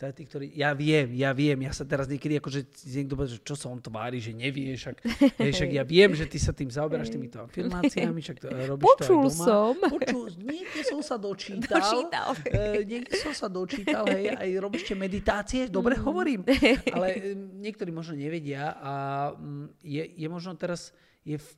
teda 0.01 0.13
tí, 0.17 0.25
ktorí, 0.25 0.47
ja 0.57 0.73
viem, 0.73 1.13
ja 1.13 1.37
viem, 1.37 1.61
ja 1.69 1.77
sa 1.77 1.85
teraz 1.85 2.09
niekedy 2.09 2.41
akože 2.41 2.89
niekto 2.89 3.13
povie, 3.13 3.37
že 3.37 3.45
čo 3.45 3.53
sa 3.53 3.69
on 3.69 3.85
tvári, 3.85 4.17
že 4.17 4.33
nevie, 4.33 4.73
však, 4.73 4.97
však 5.53 5.71
ja 5.77 5.85
viem, 5.85 6.17
že 6.17 6.25
ty 6.25 6.41
sa 6.41 6.57
tým 6.57 6.73
zaoberáš 6.73 7.13
týmito 7.13 7.37
afirmáciami, 7.45 8.17
však 8.25 8.39
to, 8.41 8.49
eh, 8.49 8.65
robíš 8.65 8.87
Počul 8.97 9.21
to 9.21 9.29
aj 9.29 9.29
doma. 9.29 9.45
som. 9.45 9.75
Počul, 9.93 10.25
niekde 10.41 10.81
som 10.89 11.01
sa 11.05 11.17
dočítal. 11.21 11.77
Dočítal. 11.77 12.29
Uh, 12.33 12.81
niekde 12.81 13.15
som 13.21 13.33
sa 13.37 13.47
dočítal, 13.53 14.09
hej, 14.09 14.33
aj 14.33 14.51
robíte 14.57 14.97
meditácie, 14.97 15.69
dobre 15.69 16.01
mm. 16.01 16.03
hovorím, 16.09 16.41
ale 16.97 17.37
niektorí 17.61 17.93
možno 17.93 18.17
nevedia 18.17 18.73
a 18.81 18.93
um, 19.37 19.69
je, 19.85 20.01
je 20.01 20.29
možno 20.33 20.57
teraz, 20.57 20.97
je 21.29 21.37
v 21.37 21.49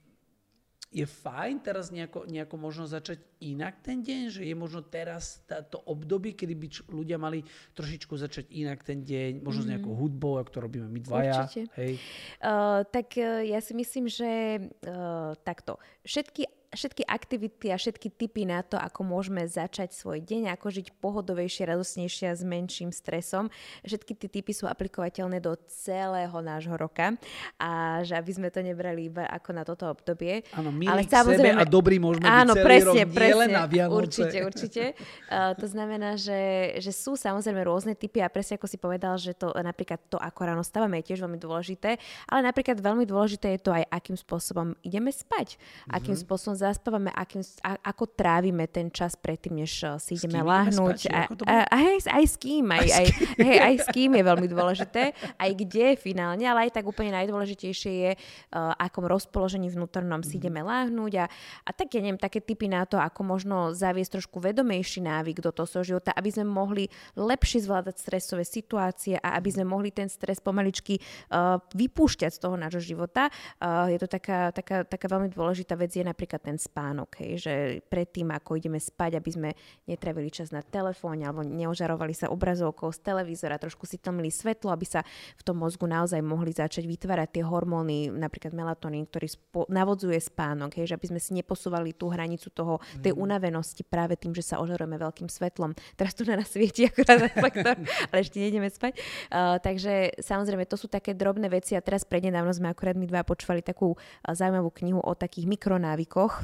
je 0.94 1.02
fajn 1.02 1.58
teraz 1.58 1.90
nejako, 1.90 2.30
nejako 2.30 2.54
možno 2.54 2.86
začať 2.86 3.18
inak 3.42 3.82
ten 3.82 3.98
deň, 3.98 4.30
že 4.30 4.42
je 4.46 4.54
možno 4.54 4.86
teraz 4.86 5.42
to 5.68 5.82
obdobie, 5.90 6.38
kedy 6.38 6.54
by 6.54 6.66
ľudia 6.86 7.18
mali 7.18 7.42
trošičku 7.74 8.14
začať 8.14 8.46
inak 8.54 8.86
ten 8.86 9.02
deň, 9.02 9.42
možno 9.42 9.60
mm. 9.60 9.66
s 9.66 9.70
nejakou 9.74 9.92
mhm. 9.92 10.00
hudbou, 10.00 10.38
ako 10.38 10.50
to 10.54 10.60
robíme 10.62 10.86
my 10.86 11.00
dvaja. 11.02 11.50
Určite. 11.50 11.62
Hej. 11.74 11.92
Uh, 12.38 12.86
tak 12.94 13.18
uh, 13.18 13.42
ja 13.42 13.58
si 13.58 13.74
myslím, 13.74 14.06
že 14.06 14.30
uh, 14.62 15.34
takto. 15.42 15.82
Všetky 16.06 16.46
všetky 16.74 17.06
aktivity 17.06 17.70
a 17.70 17.76
všetky 17.78 18.10
typy 18.12 18.44
na 18.44 18.60
to, 18.66 18.76
ako 18.76 19.06
môžeme 19.06 19.46
začať 19.46 19.94
svoj 19.94 20.20
deň, 20.20 20.52
ako 20.54 20.66
žiť 20.74 20.86
pohodovejšie, 20.98 21.70
radosnejšie 21.70 22.26
a 22.30 22.34
s 22.34 22.42
menším 22.42 22.90
stresom. 22.90 23.48
Všetky 23.86 24.12
tie 24.18 24.28
typy 24.28 24.52
sú 24.52 24.66
aplikovateľné 24.66 25.38
do 25.38 25.54
celého 25.70 26.34
nášho 26.42 26.74
roka 26.74 27.14
a 27.56 28.02
že 28.02 28.18
aby 28.18 28.30
sme 28.34 28.48
to 28.50 28.60
nebrali 28.60 29.08
iba 29.08 29.24
ako 29.30 29.50
na 29.54 29.62
toto 29.62 29.86
obdobie. 29.86 30.42
Áno, 30.52 30.74
milí 30.74 30.90
Ale 30.90 31.06
samozrejme, 31.06 31.62
a 31.62 31.64
dobrý 31.64 32.02
môžeme 32.02 32.26
áno, 32.26 32.52
byť 32.52 32.60
celý 32.60 32.66
presne, 32.66 33.02
rok, 33.06 33.14
presne, 33.14 33.46
na 33.54 33.64
Vianoce. 33.70 33.94
Určite, 33.94 34.38
určite. 34.42 34.82
Uh, 35.30 35.54
to 35.62 35.66
znamená, 35.70 36.18
že, 36.18 36.74
že 36.82 36.90
sú 36.90 37.14
samozrejme 37.14 37.62
rôzne 37.62 37.94
typy 37.94 38.20
a 38.20 38.28
presne 38.28 38.58
ako 38.58 38.66
si 38.66 38.76
povedal, 38.76 39.14
že 39.16 39.32
to 39.32 39.54
napríklad 39.54 40.02
to, 40.10 40.18
ako 40.18 40.40
ráno 40.42 40.66
stávame, 40.66 41.00
je 41.00 41.14
tiež 41.14 41.22
veľmi 41.22 41.38
dôležité, 41.38 41.96
ale 42.26 42.40
napríklad 42.42 42.82
veľmi 42.82 43.06
dôležité 43.06 43.54
je 43.56 43.60
to 43.62 43.70
aj, 43.70 43.84
akým 43.88 44.18
spôsobom 44.18 44.74
ideme 44.82 45.14
spať, 45.14 45.54
mm-hmm. 45.54 45.94
akým 45.94 46.16
spôsobom 46.18 46.56
zaspávame, 46.64 47.12
akým, 47.12 47.44
a, 47.60 47.76
ako 47.84 48.08
trávime 48.16 48.64
ten 48.66 48.88
čas 48.88 49.12
predtým, 49.14 49.60
než 49.60 49.72
uh, 49.84 50.00
si 50.00 50.16
ideme 50.16 50.40
láhnuť. 50.40 50.98
Spať, 51.04 51.12
a, 51.12 51.20
a, 51.44 51.54
a 51.68 51.74
aj, 51.76 52.08
aj 52.08 52.24
s 52.24 52.36
kým, 52.40 52.64
aj, 52.72 52.88
aj, 52.88 53.06
hej, 53.46 53.58
aj 53.60 53.74
s 53.84 53.86
kým 53.92 54.10
je 54.16 54.24
veľmi 54.24 54.48
dôležité, 54.48 55.02
aj 55.36 55.50
kde 55.52 55.86
finálne, 56.00 56.44
ale 56.48 56.68
aj 56.68 56.80
tak 56.80 56.84
úplne 56.88 57.12
najdôležitejšie 57.12 57.92
je, 57.92 58.12
uh, 58.16 58.72
akom 58.80 59.04
rozpoložení 59.04 59.68
vnútornom 59.68 60.24
si 60.24 60.36
mm-hmm. 60.36 60.40
ideme 60.40 60.60
láhnuť 60.64 61.12
a, 61.20 61.24
a 61.68 61.70
tak, 61.76 61.92
ja 61.92 62.00
neviem, 62.00 62.20
také 62.20 62.40
typy 62.40 62.66
na 62.70 62.88
to, 62.88 62.96
ako 62.96 63.20
možno 63.26 63.76
zaviesť 63.76 64.20
trošku 64.20 64.40
vedomejší 64.40 65.04
návyk 65.04 65.44
do 65.44 65.50
toho 65.52 65.68
svojho 65.68 65.96
života, 65.96 66.16
aby 66.16 66.30
sme 66.32 66.46
mohli 66.48 66.88
lepšie 67.18 67.66
zvládať 67.66 68.00
stresové 68.00 68.44
situácie 68.46 69.18
a 69.18 69.36
aby 69.36 69.50
sme 69.50 69.66
mohli 69.66 69.90
ten 69.90 70.06
stres 70.06 70.38
pomaličky 70.38 70.96
uh, 70.98 71.58
vypúšťať 71.74 72.30
z 72.30 72.40
toho 72.40 72.56
nášho 72.56 72.80
života. 72.80 73.28
Uh, 73.58 73.90
je 73.90 73.98
to 73.98 74.08
taká, 74.08 74.54
taká, 74.54 74.86
taká 74.86 75.06
veľmi 75.10 75.28
dôležitá 75.32 75.74
vec, 75.74 75.90
je 75.92 76.04
napríklad 76.06 76.40
ten 76.40 76.53
spánok, 76.56 77.20
hej, 77.22 77.32
že 77.40 77.54
predtým, 77.86 78.30
ako 78.32 78.56
ideme 78.58 78.80
spať, 78.80 79.18
aby 79.18 79.30
sme 79.30 79.50
netravili 79.84 80.32
čas 80.32 80.50
na 80.50 80.60
telefóne 80.60 81.26
alebo 81.26 81.44
neožarovali 81.44 82.14
sa 82.16 82.30
obrazovkou 82.30 82.90
z 82.90 83.00
televízora, 83.04 83.60
trošku 83.60 83.84
si 83.84 84.00
tlmili 84.00 84.32
svetlo, 84.32 84.72
aby 84.72 84.86
sa 84.86 85.00
v 85.38 85.42
tom 85.42 85.60
mozgu 85.60 85.84
naozaj 85.86 86.20
mohli 86.24 86.54
začať 86.54 86.84
vytvárať 86.88 87.40
tie 87.40 87.44
hormóny, 87.44 88.10
napríklad 88.10 88.54
melatonín, 88.56 89.06
ktorý 89.08 89.28
spo- 89.30 89.68
navodzuje 89.68 90.18
spánok, 90.18 90.78
hej, 90.80 90.92
že 90.92 90.96
aby 90.96 91.06
sme 91.14 91.20
si 91.20 91.36
neposúvali 91.36 91.96
tú 91.96 92.08
hranicu 92.10 92.48
toho, 92.50 92.78
tej 93.00 93.12
mm. 93.14 93.20
unavenosti 93.20 93.82
práve 93.84 94.14
tým, 94.14 94.32
že 94.32 94.44
sa 94.44 94.60
ožarujeme 94.62 94.96
veľkým 94.96 95.28
svetlom. 95.28 95.74
Teraz 95.98 96.14
tu 96.14 96.22
na 96.24 96.38
nás 96.38 96.48
svieti 96.48 96.86
akorát 96.86 97.28
reflektor, 97.28 97.76
ale 98.10 98.18
ešte 98.22 98.38
nejdeme 98.40 98.68
spať. 98.70 98.92
Uh, 99.30 99.58
takže 99.58 100.16
samozrejme, 100.22 100.64
to 100.68 100.78
sú 100.78 100.86
také 100.86 101.12
drobné 101.16 101.50
veci 101.50 101.74
a 101.74 101.84
teraz 101.84 102.06
prednedávno 102.06 102.52
sme 102.54 102.70
akorát 102.70 102.94
my 102.94 103.06
dva 103.08 103.26
počúvali 103.26 103.64
takú 103.64 103.96
zaujímavú 104.24 104.70
knihu 104.80 105.00
o 105.00 105.12
takých 105.16 105.48
mikronávykoch, 105.48 106.43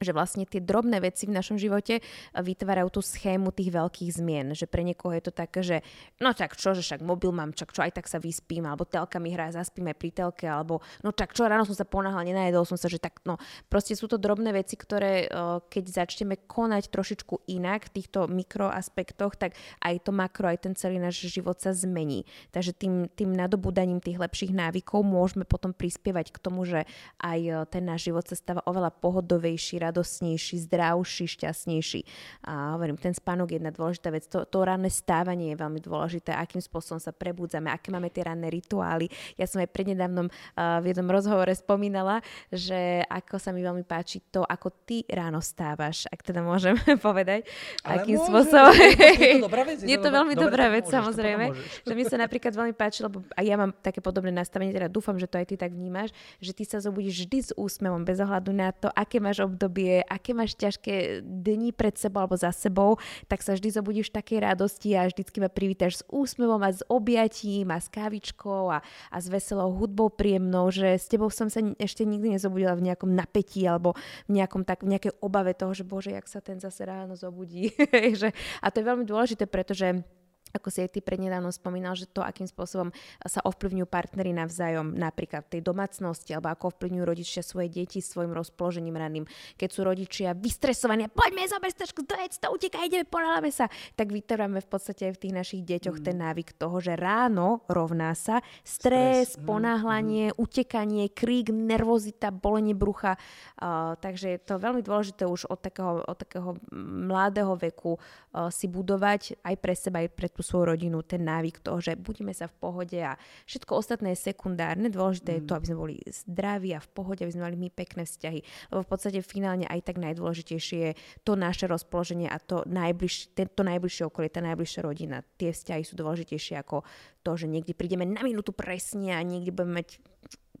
že 0.00 0.16
vlastne 0.16 0.48
tie 0.48 0.64
drobné 0.64 0.96
veci 1.04 1.28
v 1.28 1.36
našom 1.36 1.60
živote 1.60 2.00
vytvárajú 2.32 2.88
tú 2.88 3.00
schému 3.04 3.52
tých 3.52 3.68
veľkých 3.68 4.10
zmien. 4.16 4.56
Že 4.56 4.64
pre 4.64 4.80
niekoho 4.80 5.12
je 5.12 5.28
to 5.28 5.32
také, 5.32 5.60
že 5.60 5.76
no 6.24 6.32
tak 6.32 6.56
čo, 6.56 6.72
že 6.72 6.80
však 6.80 7.04
mobil 7.04 7.28
mám, 7.36 7.52
čak 7.52 7.68
čo, 7.76 7.84
aj 7.84 8.00
tak 8.00 8.08
sa 8.08 8.16
vyspím, 8.16 8.64
alebo 8.64 8.88
telka 8.88 9.20
mi 9.20 9.36
hrá, 9.36 9.52
zaspím 9.52 9.92
aj 9.92 9.96
pri 10.00 10.10
telke, 10.16 10.48
alebo 10.48 10.80
no 11.04 11.12
tak 11.12 11.36
čo, 11.36 11.44
ráno 11.44 11.68
som 11.68 11.76
sa 11.76 11.84
ponáhal, 11.84 12.24
nenajedol 12.24 12.64
som 12.64 12.80
sa, 12.80 12.88
že 12.88 12.96
tak 12.96 13.20
no. 13.28 13.36
Proste 13.68 13.92
sú 13.92 14.08
to 14.08 14.16
drobné 14.16 14.56
veci, 14.56 14.80
ktoré 14.80 15.28
keď 15.68 15.84
začneme 15.92 16.40
konať 16.48 16.88
trošičku 16.88 17.44
inak 17.52 17.92
v 17.92 18.00
týchto 18.00 18.24
mikroaspektoch, 18.24 19.36
tak 19.36 19.52
aj 19.84 20.00
to 20.00 20.16
makro, 20.16 20.48
aj 20.48 20.64
ten 20.64 20.72
celý 20.72 20.96
náš 20.96 21.28
život 21.28 21.60
sa 21.60 21.76
zmení. 21.76 22.24
Takže 22.56 22.72
tým, 22.72 23.04
tým 23.12 23.36
nadobúdaním 23.36 24.00
tých 24.00 24.16
lepších 24.16 24.56
návykov 24.56 25.04
môžeme 25.04 25.44
potom 25.44 25.76
prispievať 25.76 26.32
k 26.32 26.40
tomu, 26.40 26.64
že 26.64 26.88
aj 27.20 27.68
ten 27.68 27.84
náš 27.84 28.08
život 28.08 28.24
sa 28.24 28.32
stáva 28.32 28.64
oveľa 28.64 28.96
pohodovejší, 28.96 29.76
radosnejší, 29.90 30.70
zdravší, 30.70 31.26
šťastnejší. 31.26 32.00
A 32.46 32.78
hovorím, 32.78 32.94
ten 32.94 33.10
spánok 33.10 33.50
je 33.50 33.56
jedna 33.58 33.74
dôležitá 33.74 34.08
vec. 34.14 34.24
To, 34.30 34.46
to 34.46 34.62
ranné 34.62 34.86
stávanie 34.86 35.52
je 35.52 35.58
veľmi 35.58 35.82
dôležité, 35.82 36.30
akým 36.30 36.62
spôsobom 36.62 37.02
sa 37.02 37.10
prebudzame, 37.10 37.68
aké 37.68 37.90
máme 37.90 38.06
tie 38.08 38.22
ranné 38.24 38.46
rituály. 38.48 39.10
Ja 39.34 39.50
som 39.50 39.58
aj 39.58 39.74
prednedávnom 39.74 40.30
uh, 40.30 40.78
v 40.78 40.94
jednom 40.94 41.10
rozhovore 41.10 41.50
spomínala, 41.52 42.22
že 42.54 43.02
ako 43.10 43.36
sa 43.42 43.50
mi 43.50 43.66
veľmi 43.66 43.82
páči 43.82 44.22
to, 44.30 44.46
ako 44.46 44.70
ty 44.86 45.02
ráno 45.10 45.42
stávaš, 45.42 46.06
ak 46.06 46.22
teda 46.22 46.40
môžem 46.40 46.78
povedať, 47.06 47.50
Ale 47.82 48.06
akým 48.06 48.16
môže, 48.22 48.28
spôsobom. 48.30 48.74
Je 48.78 49.36
to, 49.42 49.46
dobrá 49.50 49.62
vec, 49.66 49.78
je 49.82 49.98
to, 50.04 50.08
veľmi 50.08 50.34
dobrá 50.38 50.66
vec, 50.70 50.86
môžeš, 50.86 50.96
samozrejme. 51.02 51.44
Že 51.82 51.94
mi 51.98 52.04
sa 52.06 52.16
napríklad 52.16 52.52
veľmi 52.54 52.74
páči, 52.78 53.02
lebo 53.02 53.26
aj 53.34 53.44
ja 53.44 53.56
mám 53.58 53.74
také 53.82 53.98
podobné 53.98 54.30
nastavenie, 54.30 54.70
teda 54.70 54.86
dúfam, 54.86 55.18
že 55.18 55.26
to 55.26 55.42
aj 55.42 55.46
ty 55.50 55.58
tak 55.58 55.74
vnímaš, 55.74 56.14
že 56.38 56.54
ty 56.54 56.62
sa 56.62 56.78
zobudíš 56.78 57.26
vždy 57.26 57.38
s 57.40 57.50
úsmevom, 57.58 58.06
bez 58.06 58.22
ohľadu 58.22 58.52
na 58.54 58.70
to, 58.70 58.92
aké 58.94 59.18
máš 59.18 59.42
obdobie 59.42 59.79
obdobie, 59.80 60.04
aké 60.04 60.30
máš 60.36 60.52
ťažké 60.56 61.24
dni 61.24 61.72
pred 61.72 61.96
sebou 61.96 62.20
alebo 62.22 62.36
za 62.36 62.52
sebou, 62.52 63.00
tak 63.26 63.40
sa 63.40 63.56
vždy 63.56 63.68
zobudíš 63.72 64.12
v 64.12 64.16
takej 64.20 64.38
radosti 64.44 64.92
a 64.94 65.08
vždycky 65.08 65.40
ma 65.40 65.48
privítaš 65.48 65.92
s 66.00 66.06
úsmevom 66.12 66.60
a 66.60 66.70
s 66.70 66.84
objatím 66.86 67.72
a 67.72 67.80
s 67.80 67.88
kávičkou 67.88 68.68
a, 68.70 68.84
a 68.84 69.16
s 69.16 69.26
veselou 69.32 69.72
hudbou 69.72 70.12
príjemnou, 70.12 70.68
že 70.68 71.00
s 71.00 71.08
tebou 71.08 71.32
som 71.32 71.48
sa 71.48 71.64
ešte 71.80 72.04
nikdy 72.04 72.36
nezobudila 72.36 72.76
v 72.76 72.92
nejakom 72.92 73.10
napätí 73.10 73.64
alebo 73.64 73.96
v, 74.28 74.40
nejakom 74.40 74.62
tak, 74.68 74.84
v 74.84 74.96
nejakej 74.96 75.12
obave 75.24 75.56
toho, 75.56 75.72
že 75.72 75.84
bože, 75.86 76.12
jak 76.12 76.28
sa 76.28 76.44
ten 76.44 76.60
zase 76.60 76.84
ráno 76.84 77.16
zobudí. 77.16 77.72
a 78.64 78.66
to 78.68 78.76
je 78.80 78.88
veľmi 78.88 79.04
dôležité, 79.08 79.48
pretože 79.48 80.04
ako 80.52 80.68
si 80.68 80.82
aj 80.82 80.96
ty 80.96 81.00
prednedávno 81.00 81.50
spomínal, 81.54 81.94
že 81.94 82.10
to, 82.10 82.24
akým 82.24 82.46
spôsobom 82.46 82.90
sa 83.22 83.40
ovplyvňujú 83.44 83.86
partnery 83.86 84.34
navzájom, 84.34 84.94
napríklad 84.96 85.46
v 85.46 85.58
tej 85.58 85.62
domácnosti, 85.62 86.34
alebo 86.34 86.50
ako 86.50 86.74
ovplyvňujú 86.74 87.04
rodičia 87.04 87.42
svoje 87.44 87.70
deti 87.70 88.02
svojim 88.02 88.34
rozpoložením 88.34 88.96
raným. 88.96 89.24
Keď 89.56 89.68
sú 89.70 89.80
rodičia 89.86 90.34
vystresovaní, 90.34 91.06
poďme 91.12 91.46
za 91.46 91.58
beztačku, 91.62 92.02
dojec 92.02 92.34
to, 92.34 92.50
utekaj, 92.50 92.86
ideme, 92.88 93.06
ponáhľame 93.06 93.52
sa, 93.52 93.70
tak 93.94 94.10
vytvárame 94.10 94.58
v 94.58 94.68
podstate 94.68 95.12
v 95.12 95.20
tých 95.20 95.34
našich 95.36 95.62
deťoch 95.62 95.98
mm. 96.00 96.04
ten 96.04 96.16
návyk 96.18 96.48
toho, 96.56 96.76
že 96.82 96.98
ráno 96.98 97.62
rovná 97.70 98.12
sa 98.16 98.42
stres, 98.66 99.36
stres. 99.36 99.38
Mm, 99.38 99.46
ponáhľanie, 99.46 100.26
mm. 100.32 100.36
utekanie, 100.40 101.04
krík, 101.12 101.52
nervozita, 101.52 102.32
bolenie 102.34 102.74
brucha. 102.74 103.20
Uh, 103.60 103.94
takže 104.00 104.36
je 104.36 104.40
to 104.40 104.56
veľmi 104.56 104.80
dôležité 104.80 105.28
už 105.28 105.46
od 105.46 105.60
takého, 105.60 106.02
od 106.02 106.16
takého 106.16 106.56
mladého 106.74 107.54
veku 107.60 107.96
uh, 107.96 108.48
si 108.48 108.66
budovať 108.66 109.42
aj 109.44 109.54
pre 109.60 109.74
seba, 109.76 110.00
aj 110.02 110.10
pre 110.16 110.28
tú 110.40 110.48
svoju 110.48 110.72
rodinu, 110.72 111.04
ten 111.04 111.20
návyk 111.20 111.60
toho, 111.60 111.84
že 111.84 112.00
budeme 112.00 112.32
sa 112.32 112.48
v 112.48 112.56
pohode 112.56 112.96
a 112.96 113.20
všetko 113.44 113.76
ostatné 113.76 114.16
je 114.16 114.32
sekundárne. 114.32 114.88
Dôležité 114.88 115.36
mm. 115.36 115.36
je 115.36 115.42
to, 115.44 115.52
aby 115.52 115.66
sme 115.68 115.76
boli 115.76 115.94
zdraví 116.08 116.72
a 116.72 116.80
v 116.80 116.88
pohode, 116.96 117.20
aby 117.20 117.28
sme 117.28 117.44
mali 117.44 117.60
my 117.60 117.68
pekné 117.68 118.08
vzťahy. 118.08 118.40
Lebo 118.72 118.80
v 118.80 118.88
podstate 118.88 119.20
finálne 119.20 119.68
aj 119.68 119.84
tak 119.84 120.00
najdôležitejšie 120.00 120.78
je 120.80 120.92
to 121.20 121.36
naše 121.36 121.68
rozpoloženie 121.68 122.32
a 122.32 122.40
to, 122.40 122.64
najbliž, 122.64 123.36
to 123.36 123.62
najbližšie 123.62 124.08
okolie, 124.08 124.32
tá 124.32 124.40
najbližšia 124.40 124.80
rodina. 124.80 125.20
Tie 125.36 125.52
vzťahy 125.52 125.84
sú 125.84 126.00
dôležitejšie 126.00 126.56
ako 126.56 126.88
to, 127.20 127.30
že 127.36 127.44
niekde 127.44 127.76
prídeme 127.76 128.08
na 128.08 128.24
minútu 128.24 128.56
presne 128.56 129.12
a 129.12 129.20
niekde 129.20 129.52
budeme 129.52 129.84
mať 129.84 130.00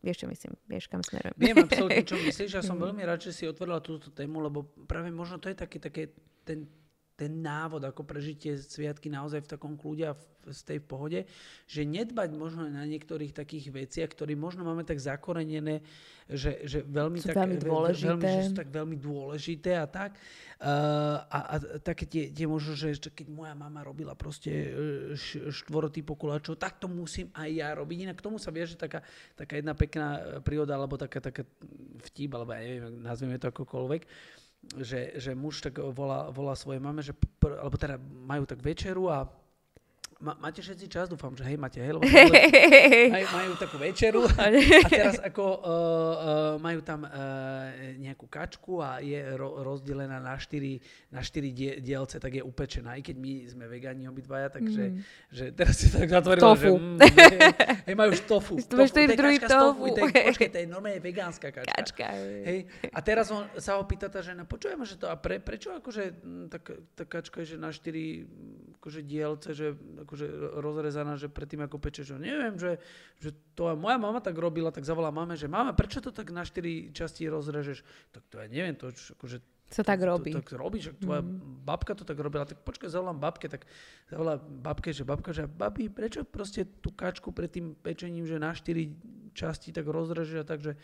vieš 0.00 0.24
čo 0.24 0.26
myslím, 0.32 0.56
vieš 0.64 0.88
kam 0.88 1.04
smerujem. 1.04 1.36
Viem 1.36 1.60
absolútne, 1.60 2.04
čo 2.08 2.16
myslíš. 2.24 2.56
Ja 2.56 2.64
som 2.64 2.80
veľmi 2.80 3.04
rád, 3.04 3.20
že 3.20 3.36
si 3.36 3.44
otvorila 3.44 3.84
túto 3.84 4.08
tému, 4.08 4.40
lebo 4.40 4.64
práve 4.88 5.12
možno 5.12 5.36
to 5.36 5.52
je 5.52 5.56
také, 5.60 5.76
také 5.76 6.16
ten 6.48 6.64
ten 7.20 7.44
návod, 7.44 7.84
ako 7.84 8.08
prežitie 8.08 8.56
sviatky 8.56 9.12
naozaj 9.12 9.44
v 9.44 9.50
takom 9.52 9.76
kľude 9.76 10.08
a 10.08 10.16
v, 10.16 10.24
z 10.56 10.60
tej 10.64 10.80
pohode, 10.80 11.28
že 11.68 11.84
nedbať 11.84 12.32
možno 12.32 12.64
na 12.64 12.88
niektorých 12.88 13.36
takých 13.36 13.68
veciach, 13.68 14.08
ktoré 14.16 14.32
možno 14.32 14.64
máme 14.64 14.88
tak 14.88 14.96
zakorenené, 14.96 15.84
že, 16.24 16.64
že 16.64 16.80
veľmi, 16.80 17.20
sú 17.20 17.28
tak, 17.28 17.44
veľmi 17.44 17.58
dôležité. 17.60 18.08
Veľmi, 18.08 18.30
že 18.32 18.48
sú 18.48 18.56
tak 18.56 18.70
veľmi 18.72 18.96
dôležité 18.96 19.70
a 19.76 19.84
tak. 19.84 20.16
Uh, 20.60 21.20
a, 21.28 21.38
a 21.52 21.54
také 21.84 22.08
tie, 22.08 22.32
tie 22.32 22.48
možno, 22.48 22.72
že 22.72 22.96
keď 22.96 23.28
moja 23.28 23.52
mama 23.52 23.80
robila 23.80 24.12
proste 24.12 24.52
e, 24.52 24.68
štvorotý 25.48 26.04
pokulačov, 26.04 26.60
tak 26.60 26.76
to 26.76 26.88
musím 26.88 27.32
aj 27.32 27.48
ja 27.48 27.68
robiť. 27.76 28.08
Inak 28.08 28.16
k 28.20 28.26
tomu 28.28 28.36
sa 28.36 28.52
vieš, 28.52 28.76
že 28.76 28.84
taká, 28.84 29.00
taká 29.36 29.56
jedna 29.56 29.72
pekná 29.72 30.40
príroda, 30.44 30.76
alebo 30.76 31.00
taká, 31.00 31.20
taká 31.20 31.44
vtip, 32.08 32.30
alebo 32.36 32.52
ja 32.52 32.60
neviem, 32.60 33.00
nazvieme 33.00 33.40
to 33.40 33.48
akokoľvek, 33.48 34.02
že, 34.60 35.16
že 35.16 35.34
muž 35.34 35.60
tak 35.64 35.80
volá, 35.80 36.30
volá 36.30 36.54
svojej 36.54 36.80
mame, 36.80 37.00
že 37.02 37.16
pr, 37.16 37.58
alebo 37.58 37.76
teda 37.80 37.96
majú 38.00 38.44
tak 38.44 38.60
večeru 38.60 39.08
a 39.08 39.24
Ma, 40.20 40.36
máte 40.36 40.60
všetci 40.60 40.84
čas? 40.92 41.08
Dúfam, 41.08 41.32
že 41.32 41.48
hej, 41.48 41.56
máte, 41.56 41.80
hej, 41.80 41.96
lebo 41.96 42.04
majú, 43.16 43.26
majú 43.32 43.52
takú 43.56 43.80
večeru 43.80 44.28
a 44.36 44.52
teraz 44.84 45.16
ako 45.16 45.44
uh, 45.48 45.64
uh, 45.64 46.54
majú 46.60 46.84
tam 46.84 47.08
uh, 47.08 47.72
nejakú 47.96 48.28
kačku 48.28 48.84
a 48.84 49.00
je 49.00 49.16
ro, 49.16 49.64
rozdelená 49.64 50.20
na 50.20 50.36
štyri, 50.36 50.76
na 51.08 51.24
štyri 51.24 51.56
die, 51.56 51.80
dielce, 51.80 52.20
tak 52.20 52.36
je 52.36 52.44
upečená. 52.44 53.00
I 53.00 53.02
keď 53.02 53.16
my 53.16 53.32
sme 53.48 53.64
vegáni 53.64 54.12
obidvaja, 54.12 54.52
takže 54.52 54.92
mm. 54.92 55.00
že 55.32 55.44
teraz 55.56 55.80
si 55.80 55.88
tak 55.88 56.12
zatvorilo, 56.12 56.52
tofu. 56.52 56.60
že 56.60 56.68
mm, 56.68 56.98
hej, 57.00 57.38
hej, 57.88 57.96
majú 57.96 58.10
už 58.12 58.22
tofu. 58.28 58.54
To 58.70 58.76
tofu, 58.76 58.92
to 58.92 59.00
je 59.00 59.08
druhý 59.16 59.38
tofu. 59.40 59.84
To 59.88 60.00
je, 60.04 60.12
počkej, 60.36 60.48
to 60.52 60.58
je 60.60 60.66
normálne 60.68 61.00
vegánska 61.00 61.48
kačka. 61.48 61.72
kačka 61.80 62.06
hej. 62.44 62.68
A 62.92 62.98
teraz 63.00 63.32
on 63.32 63.48
sa 63.56 63.80
ho 63.80 63.88
pýta 63.88 64.12
tá 64.12 64.20
žena, 64.20 64.44
počujeme, 64.44 64.84
že 64.84 65.00
to 65.00 65.08
a 65.08 65.16
pre, 65.16 65.40
prečo 65.40 65.72
akože 65.80 66.12
tak, 66.52 66.76
tá 66.92 67.08
kačka 67.08 67.40
je 67.40 67.50
že 67.50 67.56
na 67.56 67.72
štyri 67.72 68.28
akože 68.80 69.04
dielce, 69.04 69.52
že 69.52 69.76
akože 69.76 70.56
rozrezaná, 70.56 71.20
že 71.20 71.28
predtým 71.28 71.60
ako 71.68 71.76
pečeš, 71.76 72.16
že 72.16 72.16
neviem, 72.16 72.56
že, 72.56 72.80
že 73.20 73.36
to 73.52 73.68
aj 73.68 73.76
moja 73.76 74.00
mama 74.00 74.24
tak 74.24 74.40
robila, 74.40 74.72
tak 74.72 74.88
zavolá 74.88 75.12
mame, 75.12 75.36
že 75.36 75.52
mama, 75.52 75.76
prečo 75.76 76.00
to 76.00 76.08
tak 76.08 76.32
na 76.32 76.48
štyri 76.48 76.88
časti 76.96 77.28
rozrežeš? 77.28 77.84
Tak 78.16 78.22
to 78.32 78.40
ja 78.40 78.48
neviem, 78.48 78.72
to 78.72 78.88
akože 78.88 79.44
co 79.70 79.86
tak 79.86 80.02
robí. 80.02 80.34
To, 80.34 80.42
tak 80.42 80.50
robíš, 80.58 80.90
tvoja 80.98 81.22
mm. 81.22 81.62
babka 81.62 81.94
to 81.94 82.02
tak 82.02 82.18
robila, 82.18 82.42
tak 82.42 82.58
počkaj, 82.66 82.90
zavolám 82.90 83.22
babke, 83.22 83.46
tak 83.46 83.70
zavolá 84.10 84.34
babke, 84.42 84.90
že 84.90 85.06
babka, 85.06 85.30
že 85.30 85.46
babi, 85.46 85.86
prečo 85.86 86.26
proste 86.26 86.66
tú 86.66 86.90
kačku 86.90 87.30
pred 87.30 87.54
tým 87.54 87.78
pečením, 87.78 88.26
že 88.26 88.42
na 88.42 88.50
štyri 88.50 88.98
časti 89.30 89.70
tak 89.70 89.86
rozreže 89.86 90.42
a 90.42 90.44
tak, 90.44 90.58
že 90.58 90.74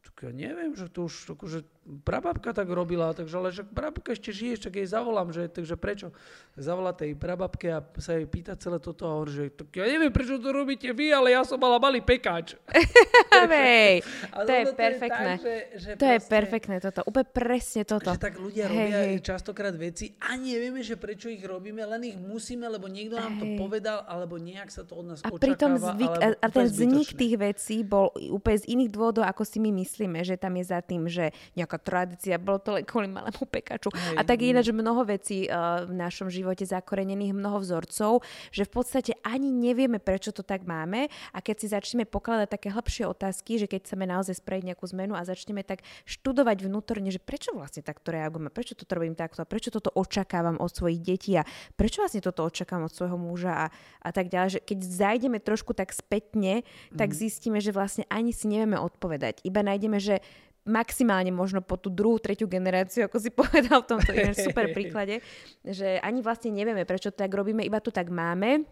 tak 0.00 0.28
ja 0.28 0.32
neviem, 0.32 0.72
že 0.76 0.88
to 0.88 1.08
už 1.08 1.36
akože 1.36 1.64
prababka 1.90 2.54
tak 2.54 2.70
robila, 2.70 3.10
takže 3.10 3.34
ale 3.34 3.48
že 3.50 3.66
prababka 3.66 4.14
ešte 4.14 4.30
žije, 4.30 4.70
tak 4.70 4.78
jej 4.78 4.86
zavolám, 4.86 5.34
že 5.34 5.50
takže 5.50 5.74
prečo? 5.74 6.14
Zavolá 6.54 6.94
tej 6.94 7.18
prababke 7.18 7.66
a 7.74 7.82
sa 7.98 8.14
jej 8.14 8.26
pýta 8.30 8.54
celé 8.54 8.78
toto 8.78 9.06
a 9.10 9.18
hovorí, 9.18 9.32
že 9.34 9.44
tak 9.50 9.74
ja 9.74 9.86
neviem, 9.90 10.14
prečo 10.14 10.38
to 10.38 10.54
robíte 10.54 10.86
vy, 10.94 11.10
ale 11.10 11.34
ja 11.34 11.42
som 11.42 11.58
mala 11.58 11.82
malý 11.82 11.98
pekáč. 11.98 12.54
Hej, 13.50 14.06
to 14.30 14.52
je 14.52 14.64
perfektné. 14.76 15.32
Tak, 15.34 15.42
že, 15.42 15.54
že 15.74 15.90
to 15.98 16.04
proste, 16.06 16.14
je 16.14 16.18
perfektné 16.30 16.76
toto, 16.78 17.00
úplne 17.08 17.26
presne 17.26 17.82
toto. 17.82 18.10
Že 18.14 18.22
tak 18.22 18.36
ľudia 18.38 18.64
hey, 18.68 18.76
robia 18.76 19.00
hey. 19.10 19.18
častokrát 19.18 19.74
veci 19.74 20.14
a 20.22 20.38
nevieme, 20.38 20.84
že 20.86 20.94
prečo 20.94 21.26
ich 21.26 21.42
robíme, 21.42 21.82
len 21.82 22.14
ich 22.14 22.18
musíme, 22.20 22.70
lebo 22.70 22.86
niekto 22.86 23.18
nám 23.18 23.42
to 23.42 23.46
povedal, 23.58 24.06
alebo 24.06 24.38
nejak 24.38 24.70
sa 24.70 24.86
to 24.86 24.94
od 24.94 25.16
nás 25.16 25.18
a 25.24 25.32
očakáva. 25.32 25.42
Pritom 25.42 25.72
zvyk, 25.80 26.14
a, 26.20 26.26
a 26.38 26.46
ten 26.52 26.66
vznik 26.68 27.08
tých 27.16 27.34
vecí 27.40 27.76
bol 27.82 28.12
úplne 28.30 28.58
z 28.60 28.66
iných 28.70 28.90
dôvodov, 28.92 29.24
ako 29.26 29.42
si 29.42 29.58
my 29.58 29.72
myslíme, 29.72 30.20
že 30.22 30.36
tam 30.36 30.54
je 30.60 30.64
za 30.68 30.78
tým, 30.84 31.08
že 31.08 31.32
nejaká 31.56 31.79
tradícia, 31.80 32.36
bolo 32.36 32.60
to 32.60 32.76
len 32.76 32.84
kvôli 32.84 33.08
malému 33.08 33.44
pekaču. 33.48 33.90
Hej, 33.90 34.16
a 34.16 34.22
tak 34.22 34.44
ináč 34.44 34.70
mnoho 34.70 35.02
vecí 35.08 35.48
uh, 35.48 35.84
v 35.88 35.92
našom 35.96 36.28
živote 36.28 36.62
zakorenených, 36.68 37.32
mnoho 37.32 37.58
vzorcov, 37.64 38.22
že 38.52 38.68
v 38.68 38.72
podstate 38.72 39.12
ani 39.24 39.48
nevieme, 39.50 39.98
prečo 39.98 40.30
to 40.30 40.44
tak 40.44 40.68
máme 40.68 41.08
a 41.32 41.38
keď 41.40 41.56
si 41.56 41.66
začneme 41.72 42.04
pokladať 42.04 42.48
také 42.52 42.68
hlbšie 42.70 43.08
otázky, 43.08 43.56
že 43.58 43.66
keď 43.66 43.88
chceme 43.88 44.04
naozaj 44.04 44.38
spraviť 44.38 44.64
nejakú 44.72 44.84
zmenu 44.92 45.16
a 45.16 45.24
začneme 45.24 45.64
tak 45.64 45.82
študovať 46.04 46.68
vnútorne, 46.68 47.08
že 47.08 47.18
prečo 47.18 47.56
vlastne 47.56 47.80
takto 47.80 48.12
reagujeme, 48.12 48.52
prečo 48.52 48.76
toto 48.76 48.94
robím 48.94 49.16
takto 49.16 49.42
a 49.42 49.48
prečo 49.48 49.72
toto 49.72 49.90
očakávam 49.96 50.60
od 50.60 50.70
svojich 50.70 51.00
detí 51.00 51.32
a 51.34 51.46
prečo 51.74 52.04
vlastne 52.04 52.20
toto 52.20 52.44
očakávam 52.44 52.86
od 52.86 52.94
svojho 52.94 53.16
muža 53.16 53.52
a, 53.52 53.66
a 54.04 54.10
tak 54.12 54.28
ďalej, 54.28 54.58
že 54.58 54.60
keď 54.60 54.78
zajdeme 54.84 55.38
trošku 55.40 55.72
tak 55.72 55.94
spätne, 55.96 56.62
tak 56.94 57.14
mm. 57.14 57.16
zistíme, 57.16 57.58
že 57.58 57.72
vlastne 57.72 58.04
ani 58.12 58.34
si 58.34 58.50
nevieme 58.50 58.76
odpovedať. 58.76 59.40
Iba 59.46 59.64
nájdeme, 59.64 59.98
že 60.02 60.20
maximálne 60.64 61.32
možno 61.32 61.64
po 61.64 61.80
tú 61.80 61.88
druhú, 61.88 62.20
tretiu 62.20 62.44
generáciu, 62.44 63.08
ako 63.08 63.16
si 63.16 63.30
povedal 63.40 63.84
v 63.84 63.88
tomto 63.96 64.12
super 64.36 64.70
príklade, 64.76 65.24
že 65.64 65.96
ani 66.00 66.20
vlastne 66.20 66.52
nevieme, 66.52 66.84
prečo 66.84 67.12
to 67.12 67.24
tak 67.24 67.32
robíme, 67.32 67.64
iba 67.64 67.80
to 67.80 67.88
tak 67.88 68.12
máme 68.12 68.68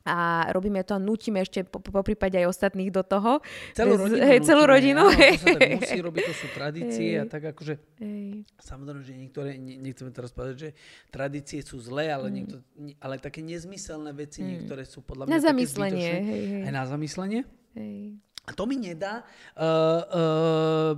a 0.00 0.48
robíme 0.56 0.80
to 0.80 0.96
a 0.96 1.00
nutíme 1.00 1.44
ešte 1.44 1.60
po, 1.60 1.76
po 1.76 2.00
prípade 2.00 2.40
aj 2.40 2.48
ostatných 2.48 2.88
do 2.88 3.04
toho. 3.04 3.44
Celú 3.76 4.00
rodinu. 4.00 4.24
Hej, 4.24 4.38
celú 4.48 4.64
rodinu. 4.64 5.04
Áno, 5.12 5.12
to 5.12 5.44
sa 5.44 5.60
tak 5.60 5.70
musí 5.76 5.98
robiť, 6.00 6.22
to 6.24 6.34
sú 6.34 6.46
tradície 6.56 7.08
hej. 7.16 7.20
a 7.20 7.24
tak 7.28 7.42
akože 7.52 7.74
hej. 8.00 8.48
samozrejme, 8.56 9.04
že 9.04 9.12
niektoré, 9.12 9.60
ne, 9.60 9.76
nechceme 9.76 10.08
teraz 10.08 10.32
povedať, 10.32 10.56
že 10.56 10.70
tradície 11.12 11.60
sú 11.60 11.76
zlé, 11.84 12.08
ale, 12.08 12.32
mm. 12.32 12.34
niekto, 12.34 12.56
ale 12.96 13.20
také 13.20 13.44
nezmyselné 13.44 14.16
veci, 14.16 14.40
mm. 14.40 14.48
niektoré 14.48 14.88
sú 14.88 15.04
podľa 15.04 15.28
mňa 15.28 15.32
Na 15.36 15.40
zamyslenie. 15.44 16.10
Hej, 16.16 16.44
hej. 16.48 16.62
Aj 16.64 16.72
na 16.72 16.84
zamyslenie. 16.88 17.40
Hej. 17.76 18.16
A 18.50 18.52
to 18.52 18.66
mi 18.66 18.74
nedá, 18.74 19.22
uh, 19.22 20.02
uh, 20.10 20.92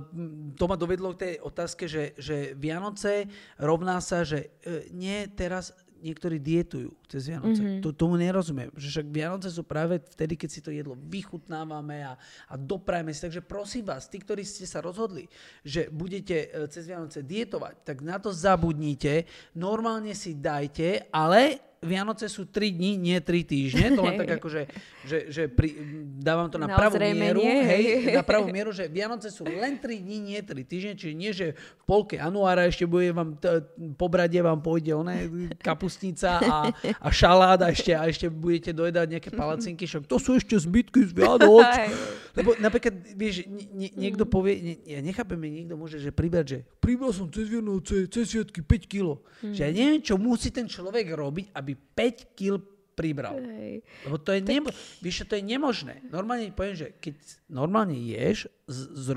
to 0.57 0.65
ma 0.65 0.73
dovedlo 0.73 1.13
k 1.13 1.21
tej 1.21 1.33
otázke, 1.45 1.85
že, 1.85 2.17
že 2.17 2.57
Vianoce 2.57 3.29
rovná 3.61 4.01
sa, 4.01 4.25
že 4.25 4.49
uh, 4.65 4.89
nie 4.89 5.29
teraz 5.29 5.69
niektorí 6.03 6.35
dietujú 6.35 6.91
cez 7.07 7.31
Vianoce. 7.31 7.63
Mm-hmm. 7.63 7.79
To, 7.79 7.95
tomu 7.95 8.19
nerozumiem. 8.19 8.67
Že 8.75 8.87
však 8.89 9.07
Vianoce 9.07 9.47
sú 9.47 9.63
práve 9.63 10.03
vtedy, 10.03 10.35
keď 10.35 10.49
si 10.51 10.59
to 10.59 10.67
jedlo 10.67 10.99
vychutnávame 10.99 12.03
a, 12.03 12.19
a 12.51 12.53
doprajeme 12.59 13.15
si. 13.15 13.23
Takže 13.23 13.39
prosím 13.39 13.87
vás, 13.87 14.11
tí, 14.11 14.19
ktorí 14.19 14.43
ste 14.43 14.67
sa 14.67 14.83
rozhodli, 14.83 15.31
že 15.63 15.87
budete 15.87 16.67
cez 16.67 16.91
Vianoce 16.91 17.23
dietovať, 17.23 17.87
tak 17.87 18.03
na 18.03 18.19
to 18.19 18.35
zabudnite. 18.35 19.23
Normálne 19.55 20.11
si 20.11 20.35
dajte, 20.35 21.07
ale 21.07 21.72
Vianoce 21.83 22.31
sú 22.31 22.47
3 22.47 22.73
dní, 22.73 22.95
nie 22.95 23.19
3 23.19 23.43
týždne. 23.43 23.87
To 23.93 24.01
len 24.01 24.15
tak 24.17 24.29
akože, 24.41 24.61
že, 25.05 25.17
že 25.29 25.43
pri, 25.51 25.75
dávam 26.23 26.47
to 26.47 26.57
na, 26.57 26.71
na 26.71 26.75
pravú 26.79 26.97
mieru. 26.97 27.43
Hej, 27.43 27.83
na 28.17 28.23
pravú 28.23 28.47
mieru, 28.49 28.71
že 28.71 28.87
Vianoce 28.87 29.29
sú 29.29 29.43
len 29.43 29.77
3 29.77 29.99
dní, 29.99 30.17
nie 30.33 30.39
3 30.39 30.55
týždne. 30.63 30.93
Čiže 30.95 31.13
nie, 31.13 31.31
že 31.35 31.53
v 31.53 31.83
polke 31.83 32.15
januára 32.17 32.65
ešte 32.65 32.87
bude 32.87 33.11
vám, 33.11 33.35
t- 33.37 33.61
po 33.99 34.07
brade 34.07 34.39
vám 34.39 34.63
pôjde 34.63 34.95
oné, 34.95 35.27
kapustnica 35.59 36.39
a, 36.39 36.57
a 37.03 37.07
šalát 37.11 37.59
a 37.59 37.69
ešte, 37.69 37.91
a 37.91 38.07
ešte 38.07 38.31
budete 38.31 38.71
dojedať 38.71 39.19
nejaké 39.19 39.29
palacinky. 39.35 39.83
Však 39.83 40.07
to 40.07 40.17
sú 40.17 40.39
ešte 40.39 40.55
zbytky 40.55 41.03
z 41.03 41.11
Vianoc. 41.11 41.67
Lebo 42.33 42.57
napríklad, 42.57 43.13
vieš, 43.13 43.45
nie, 43.45 43.93
niekto 43.93 44.25
povie, 44.25 44.57
nie, 44.57 44.75
ja 44.89 45.05
nechápem, 45.05 45.37
niekto 45.37 45.77
môže, 45.77 46.01
že 46.01 46.09
pribrať, 46.09 46.45
že 46.49 46.59
pribral 46.81 47.13
som 47.13 47.29
cez 47.29 47.45
Vianoce, 47.45 48.09
cez 48.09 48.25
sviatky 48.25 48.65
5 48.65 48.89
kilo. 48.89 49.21
Mm. 49.45 49.53
Že 49.53 49.61
ja 49.61 49.71
neviem, 49.71 50.01
čo 50.01 50.17
musí 50.17 50.49
ten 50.49 50.65
človek 50.65 51.13
robiť, 51.13 51.53
aby 51.53 51.77
5 51.77 52.33
kg 52.33 52.57
pribral. 52.97 53.37
Hej. 53.37 53.85
Lebo 54.09 54.17
to 54.17 54.33
je, 54.33 54.41
tak... 54.41 54.49
nemo- 54.49 54.73
vieš, 55.01 55.29
to 55.29 55.37
je 55.37 55.43
nemožné. 55.45 56.01
Normálne 56.09 56.49
poviem, 56.49 56.73
že 56.73 56.87
keď 56.97 57.15
normálne 57.53 57.97
ješ 57.97 58.49
s, 58.65 59.13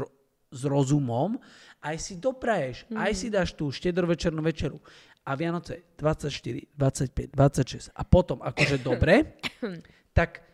s 0.52 0.60
rozumom, 0.68 1.40
aj 1.80 1.96
si 1.96 2.20
dopraješ, 2.20 2.84
mm. 2.92 2.96
aj 3.00 3.12
si 3.16 3.26
dáš 3.32 3.56
tú 3.56 3.72
štedrovečernú 3.72 4.44
večeru. 4.44 4.76
A 5.26 5.34
Vianoce 5.34 5.88
24, 5.98 6.68
25, 6.76 7.32
26 7.32 7.90
a 7.96 8.02
potom 8.04 8.44
akože 8.44 8.76
dobre, 8.84 9.40
tak 10.18 10.44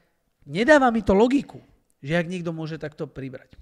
nedáva 0.49 0.89
mi 0.89 1.05
to 1.05 1.13
logiku, 1.13 1.61
že 2.03 2.19
ak 2.19 2.27
niekto 2.27 2.51
môže 2.51 2.77
takto 2.77 3.07
pribrať. 3.07 3.55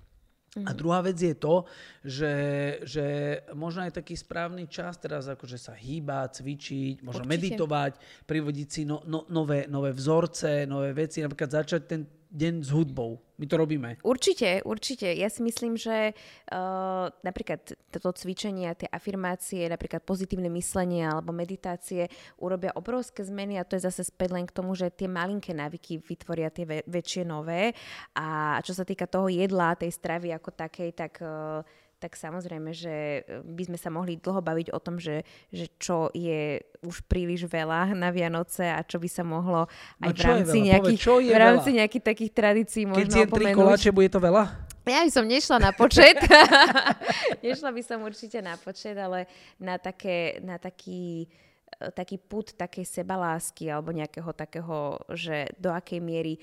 Mm-hmm. 0.50 0.66
A 0.66 0.70
druhá 0.74 0.98
vec 0.98 1.14
je 1.14 1.31
to, 1.38 1.62
že, 2.03 2.35
že 2.83 3.07
možno 3.55 3.87
je 3.87 3.94
taký 3.94 4.18
správny 4.18 4.66
čas 4.66 4.98
teraz 4.98 5.31
akože 5.31 5.55
sa 5.55 5.79
hýbať, 5.79 6.42
cvičiť, 6.42 7.07
možno 7.07 7.22
Určite. 7.22 7.35
meditovať, 7.38 7.92
privodiť 8.26 8.66
si 8.66 8.83
no, 8.83 8.98
no, 9.07 9.31
nové, 9.31 9.70
nové 9.70 9.94
vzorce, 9.94 10.66
nové 10.66 10.90
veci, 10.90 11.22
napríklad 11.22 11.55
začať 11.55 11.83
ten 11.87 12.03
deň 12.31 12.55
s 12.62 12.71
hudbou. 12.71 13.19
My 13.40 13.49
to 13.49 13.57
robíme. 13.57 13.97
Určite, 14.05 14.62
určite. 14.62 15.11
Ja 15.16 15.33
si 15.33 15.40
myslím, 15.43 15.75
že 15.75 16.12
uh, 16.12 17.09
napríklad 17.25 17.73
toto 17.88 18.12
cvičenie, 18.12 18.69
tie 18.77 18.87
afirmácie, 18.87 19.64
napríklad 19.66 20.05
pozitívne 20.05 20.53
myslenie 20.53 21.09
alebo 21.09 21.33
meditácie 21.33 22.07
urobia 22.37 22.71
obrovské 22.77 23.25
zmeny 23.25 23.57
a 23.57 23.66
to 23.66 23.81
je 23.81 23.88
zase 23.88 24.12
späť 24.12 24.37
len 24.37 24.45
k 24.45 24.55
tomu, 24.55 24.77
že 24.77 24.93
tie 24.93 25.09
malinké 25.09 25.57
návyky 25.57 26.05
vytvoria 26.05 26.53
tie 26.53 26.85
väčšie 26.85 27.25
nové. 27.25 27.73
A 28.14 28.61
čo 28.61 28.77
sa 28.77 28.85
týka 28.85 29.09
toho 29.09 29.33
jedla, 29.33 29.75
tej 29.75 29.90
stravy 29.90 30.31
ako 30.37 30.53
takej, 30.53 30.90
tak 30.93 31.19
uh, 31.25 31.64
tak 32.01 32.17
samozrejme, 32.17 32.73
že 32.73 33.21
e, 33.21 33.45
by 33.45 33.69
sme 33.69 33.79
sa 33.79 33.93
mohli 33.93 34.17
dlho 34.17 34.41
baviť 34.41 34.73
o 34.73 34.81
tom, 34.81 34.97
že, 34.97 35.21
že 35.53 35.69
čo 35.77 36.09
je 36.17 36.65
už 36.81 37.05
príliš 37.05 37.45
veľa 37.45 37.93
na 37.93 38.09
Vianoce 38.09 38.65
a 38.65 38.81
čo 38.81 38.97
by 38.97 39.09
sa 39.13 39.21
mohlo 39.21 39.69
aj 40.01 40.09
no 40.09 40.17
v 40.17 40.21
rámci, 40.25 40.59
nejakých, 40.65 41.01
Povedz, 41.05 41.29
v 41.29 41.37
rámci 41.37 41.71
nejakých 41.77 42.05
takých 42.09 42.33
tradícií 42.33 42.83
možno 42.89 43.05
Keď 43.05 43.09
si 43.13 43.21
tri 43.29 43.45
koláče, 43.53 43.93
bude 43.93 44.09
to 44.09 44.17
veľa? 44.17 44.73
Ja 44.89 45.05
by 45.05 45.13
som 45.13 45.29
nešla 45.29 45.61
na 45.61 45.71
počet. 45.77 46.17
nešla 47.45 47.71
by 47.71 47.83
som 47.85 48.01
určite 48.01 48.41
na 48.41 48.57
počet, 48.57 48.97
ale 48.97 49.29
na, 49.61 49.77
také, 49.77 50.41
na 50.41 50.57
taký 50.57 51.29
e, 51.29 51.93
taký 51.93 52.17
put 52.17 52.57
takej 52.57 52.89
sebalásky 52.89 53.69
alebo 53.69 53.93
nejakého 53.93 54.33
takého, 54.33 54.97
že 55.13 55.53
do 55.61 55.69
akej 55.69 56.01
miery 56.01 56.41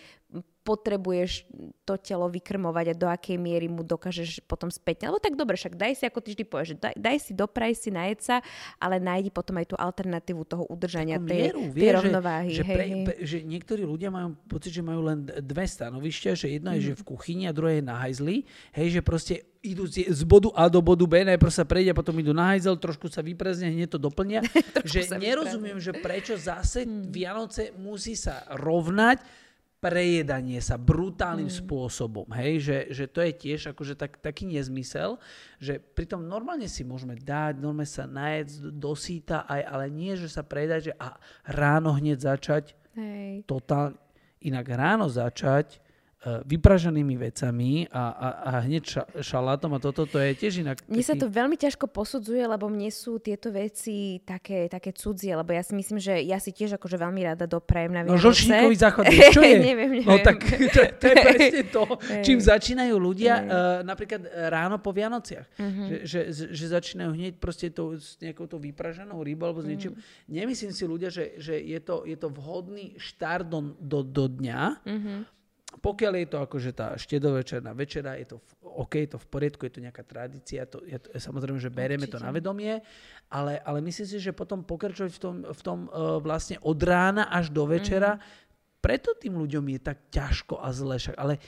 potrebuješ 0.67 1.47
to 1.87 1.95
telo 1.95 2.27
vykrmovať 2.27 2.91
a 2.91 2.99
do 2.99 3.07
akej 3.07 3.39
miery 3.39 3.71
mu 3.71 3.87
dokážeš 3.87 4.43
potom 4.43 4.67
späť. 4.67 5.07
Lebo 5.07 5.23
tak 5.23 5.39
dobre, 5.39 5.55
však 5.55 5.79
daj 5.79 5.95
si, 5.95 6.03
ako 6.03 6.19
ty 6.19 6.35
vždy 6.35 6.43
povieš, 6.43 6.69
daj, 6.75 6.95
daj 6.99 7.17
si, 7.23 7.31
dopraj 7.31 7.71
si, 7.79 7.87
najed 7.87 8.19
sa, 8.19 8.43
ale 8.75 8.99
nájdi 8.99 9.31
potom 9.31 9.55
aj 9.55 9.71
tú 9.71 9.75
alternatívu 9.79 10.43
toho 10.43 10.67
udržania 10.67 11.15
tej, 11.23 11.55
mieru, 11.55 11.61
vie, 11.71 11.87
tej 11.87 11.91
rovnováhy. 11.95 12.51
Že, 12.51 12.59
že, 12.59 12.63
pre, 12.67 12.85
pre, 13.07 13.15
že 13.23 13.37
niektorí 13.47 13.87
ľudia 13.87 14.11
majú 14.11 14.35
pocit, 14.51 14.75
že 14.75 14.83
majú 14.83 15.07
len 15.07 15.23
dve 15.23 15.63
stanovišťa, 15.63 16.31
že 16.35 16.47
jedno 16.59 16.75
mm. 16.75 16.75
je, 16.75 16.81
že 16.91 16.93
v 16.99 17.03
kuchyni 17.07 17.47
a 17.47 17.55
druhé 17.55 17.79
je 17.79 17.83
na 17.87 17.95
hajzli. 18.03 18.43
Hej, 18.75 18.99
že 18.99 19.01
proste 19.01 19.35
idú 19.63 19.87
z, 19.87 20.11
z 20.11 20.21
bodu 20.27 20.51
A 20.53 20.67
do 20.67 20.83
bodu 20.83 21.07
B, 21.07 21.23
najprv 21.23 21.51
sa 21.51 21.63
prejde, 21.63 21.95
potom 21.95 22.15
idú 22.19 22.35
na 22.35 22.51
hajzel, 22.51 22.75
trošku 22.75 23.07
sa 23.07 23.23
vyprezne, 23.23 23.71
hneď 23.71 23.95
to 23.95 23.99
doplnia. 23.99 24.43
že 24.87 25.07
nerozumiem, 25.15 25.79
že 25.79 25.95
prečo 25.95 26.35
zase 26.35 26.83
mm. 26.83 27.11
Vianoce 27.11 27.63
musí 27.79 28.19
sa 28.19 28.43
rovnať 28.51 29.46
prejedanie 29.77 30.57
sa 30.57 30.75
brutálnym 30.75 31.49
mm. 31.49 31.57
spôsobom, 31.61 32.25
hej, 32.33 32.65
že, 32.65 32.77
že 32.89 33.05
to 33.05 33.21
je 33.21 33.33
tiež 33.33 33.77
akože 33.77 33.93
tak, 33.93 34.17
taký 34.17 34.49
nezmysel, 34.49 35.21
že 35.61 35.77
pritom 35.77 36.25
normálne 36.25 36.65
si 36.65 36.81
môžeme 36.81 37.13
dať, 37.13 37.61
normálne 37.61 37.85
sa 37.85 38.09
najedť 38.09 38.73
do 38.73 38.93
síta, 38.97 39.45
aj, 39.45 39.61
ale 39.69 39.85
nie, 39.93 40.17
že 40.17 40.33
sa 40.33 40.41
predať, 40.41 40.91
že 40.91 40.93
a 40.97 41.21
ráno 41.45 41.93
hneď 41.93 42.17
začať, 42.25 42.73
hej. 42.97 43.45
totálne, 43.45 44.01
inak 44.41 44.65
ráno 44.65 45.05
začať 45.09 45.77
vypraženými 46.25 47.13
vecami 47.13 47.85
a, 47.93 48.09
a, 48.09 48.27
a 48.41 48.51
hneď 48.65 48.83
ša, 48.83 49.03
šalátom 49.21 49.77
a 49.77 49.79
toto, 49.79 50.09
to 50.09 50.17
je 50.17 50.33
tiež 50.33 50.65
inak. 50.65 50.81
Mne 50.89 51.05
sa 51.05 51.13
to 51.13 51.29
veľmi 51.29 51.53
ťažko 51.53 51.85
posudzuje, 51.85 52.41
lebo 52.41 52.65
mne 52.73 52.89
sú 52.89 53.21
tieto 53.21 53.53
veci 53.53 54.17
také, 54.25 54.65
také 54.65 54.97
cudzie, 54.97 55.37
lebo 55.37 55.53
ja 55.53 55.61
si 55.61 55.77
myslím, 55.77 56.01
že 56.01 56.17
ja 56.25 56.41
si 56.41 56.49
tiež 56.49 56.81
akože 56.81 56.97
veľmi 56.97 57.21
rada 57.21 57.45
doprajem 57.45 57.93
na 57.93 58.01
no, 58.01 58.17
Vianoce. 58.17 58.25
No 58.25 58.33
žlčníkový 58.33 58.75
záchod, 58.81 59.03
čo 59.37 59.41
je? 59.45 59.55
neviem, 59.61 59.89
neviem. 59.93 60.09
No 60.09 60.17
tak 60.17 60.41
to, 60.41 60.79
to 60.97 61.03
je 61.05 61.15
presne 61.29 61.63
to, 61.69 61.83
čím 62.25 62.39
začínajú 62.41 62.95
ľudia 62.97 63.33
uh, 63.37 63.45
napríklad 63.85 64.25
ráno 64.49 64.81
po 64.81 64.89
Vianociach. 64.91 65.45
Uh-huh. 65.53 66.01
Že, 66.01 66.21
že, 66.33 66.43
že 66.49 66.65
začínajú 66.65 67.13
hneď 67.13 67.33
proste 67.37 67.69
to, 67.69 67.93
s 67.93 68.17
nejakou 68.17 68.49
to 68.49 68.57
vypraženou 68.57 69.21
rybou 69.21 69.53
alebo 69.53 69.61
s 69.61 69.69
niečím. 69.69 69.93
Uh-huh. 69.93 70.33
Nemyslím 70.33 70.73
si 70.73 70.83
ľudia, 70.83 71.13
že, 71.13 71.37
že 71.37 71.61
je, 71.61 71.77
to, 71.77 72.09
je 72.09 72.17
to 72.17 72.33
vhodný 72.33 72.97
štart 72.97 73.45
do, 73.45 73.77
do, 73.77 74.01
do 74.01 74.25
dňa, 74.25 74.61
uh-huh 74.81 75.36
pokiaľ 75.77 76.13
je 76.17 76.27
to 76.27 76.37
akože 76.41 76.71
tá 76.73 76.87
štedovečerná 76.97 77.71
večera, 77.77 78.17
je 78.17 78.33
to 78.33 78.37
v, 78.41 78.49
OK, 78.85 78.93
to 79.05 79.17
v 79.21 79.27
poriadku, 79.29 79.61
je 79.69 79.73
to 79.77 79.81
nejaká 79.85 80.03
tradícia, 80.03 80.65
to, 80.65 80.81
je 80.83 80.97
to, 80.97 81.13
samozrejme, 81.15 81.61
že 81.61 81.69
bereme 81.69 82.05
Určite. 82.05 82.17
to 82.17 82.25
na 82.25 82.31
vedomie, 82.33 82.81
ale, 83.29 83.61
ale 83.61 83.79
myslím 83.85 84.07
si, 84.09 84.17
že 84.17 84.33
potom 84.33 84.65
pokračovať 84.65 85.11
v 85.13 85.19
tom, 85.21 85.35
v 85.45 85.61
tom 85.61 85.79
uh, 85.87 86.17
vlastne 86.17 86.57
od 86.65 86.79
rána 86.81 87.29
až 87.29 87.53
do 87.53 87.63
večera, 87.69 88.17
mm-hmm. 88.17 88.81
preto 88.81 89.13
tým 89.17 89.37
ľuďom 89.37 89.65
je 89.77 89.79
tak 89.79 89.97
ťažko 90.09 90.59
a 90.59 90.67
zle. 90.73 90.97
Však, 90.97 91.15
ale 91.15 91.39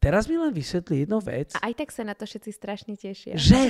teraz 0.00 0.28
mi 0.28 0.36
len 0.36 0.52
vysvetlí 0.52 1.04
jednu 1.04 1.18
vec. 1.20 1.56
A 1.56 1.72
aj 1.72 1.74
tak 1.80 1.88
sa 1.92 2.02
na 2.04 2.12
to 2.12 2.24
všetci 2.24 2.50
strašne 2.52 2.92
tešia. 2.96 3.36
Že? 3.36 3.60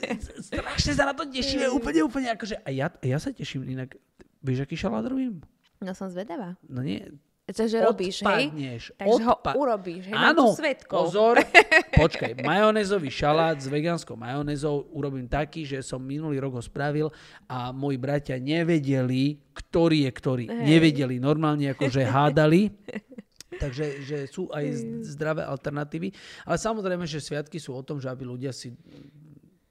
strašne 0.52 0.92
sa 0.92 1.04
na 1.08 1.14
to 1.16 1.28
tešíme, 1.28 1.68
úplne, 1.72 2.04
úplne 2.04 2.28
akože, 2.32 2.60
a 2.60 2.68
ja, 2.72 2.92
ja 3.00 3.18
sa 3.20 3.32
teším 3.32 3.68
inak, 3.68 3.96
vieš, 4.44 4.64
aký 4.64 4.76
šalát 4.76 5.04
robím? 5.08 5.44
No 5.84 5.92
som 5.92 6.08
zvedavá. 6.08 6.56
No 6.64 6.80
nie, 6.80 7.04
Takže 7.44 7.76
robíš, 7.84 8.24
hej? 8.24 8.48
Takže 8.96 9.20
Odpa- 9.20 9.52
ho 9.52 9.68
urobíš, 9.68 10.08
hej? 10.08 10.16
Áno, 10.16 10.56
pozor, 10.88 11.44
počkaj, 12.00 12.40
majonézový 12.40 13.12
šalát 13.12 13.60
s 13.60 13.68
vegánskou 13.68 14.16
majonézou 14.16 14.88
urobím 14.88 15.28
taký, 15.28 15.68
že 15.68 15.84
som 15.84 16.00
minulý 16.00 16.40
rok 16.40 16.56
ho 16.56 16.62
spravil 16.64 17.12
a 17.44 17.68
moji 17.68 18.00
bratia 18.00 18.40
nevedeli, 18.40 19.36
ktorý 19.52 20.08
je 20.08 20.10
ktorý. 20.16 20.44
Hej. 20.48 20.64
Nevedeli, 20.64 21.20
normálne 21.20 21.68
akože 21.76 22.00
hádali. 22.08 22.72
Takže 23.62 24.02
že 24.02 24.18
sú 24.24 24.48
aj 24.48 24.64
zdravé 25.04 25.44
alternatívy. 25.44 26.16
Ale 26.48 26.56
samozrejme, 26.56 27.04
že 27.04 27.20
sviatky 27.20 27.60
sú 27.60 27.76
o 27.76 27.84
tom, 27.84 28.00
že 28.00 28.08
aby 28.08 28.24
ľudia 28.24 28.50
si 28.56 28.72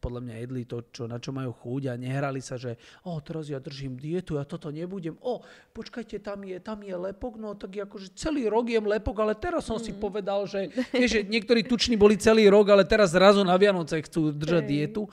podľa 0.03 0.19
mňa 0.27 0.35
jedli 0.43 0.63
to, 0.67 0.83
čo, 0.91 1.07
na 1.07 1.15
čo 1.15 1.31
majú 1.31 1.55
chuť 1.55 1.87
a 1.87 1.93
nehrali 1.95 2.43
sa, 2.43 2.59
že 2.59 2.75
o, 3.07 3.15
teraz 3.23 3.47
ja 3.47 3.63
držím 3.63 3.95
dietu, 3.95 4.35
ja 4.35 4.43
toto 4.43 4.67
nebudem. 4.67 5.15
O, 5.23 5.39
počkajte, 5.71 6.19
tam 6.19 6.43
je, 6.43 6.59
tam 6.59 6.83
je 6.83 6.91
lepok, 6.91 7.39
no 7.39 7.55
tak 7.55 7.79
akože 7.79 8.11
celý 8.19 8.51
rok 8.51 8.67
jem 8.67 8.83
lepok, 8.83 9.15
ale 9.23 9.39
teraz 9.39 9.63
som 9.63 9.79
mm. 9.79 9.85
si 9.87 9.91
povedal, 9.95 10.43
že, 10.43 10.67
vieš, 10.91 11.15
že 11.15 11.21
niektorí 11.23 11.63
tuční 11.63 11.95
boli 11.95 12.19
celý 12.19 12.51
rok, 12.51 12.67
ale 12.67 12.83
teraz 12.83 13.15
zrazu 13.15 13.47
na 13.47 13.55
Vianoce 13.55 14.03
chcú 14.03 14.35
držať 14.35 14.63
Ej, 14.67 14.69
dietu. 14.69 15.07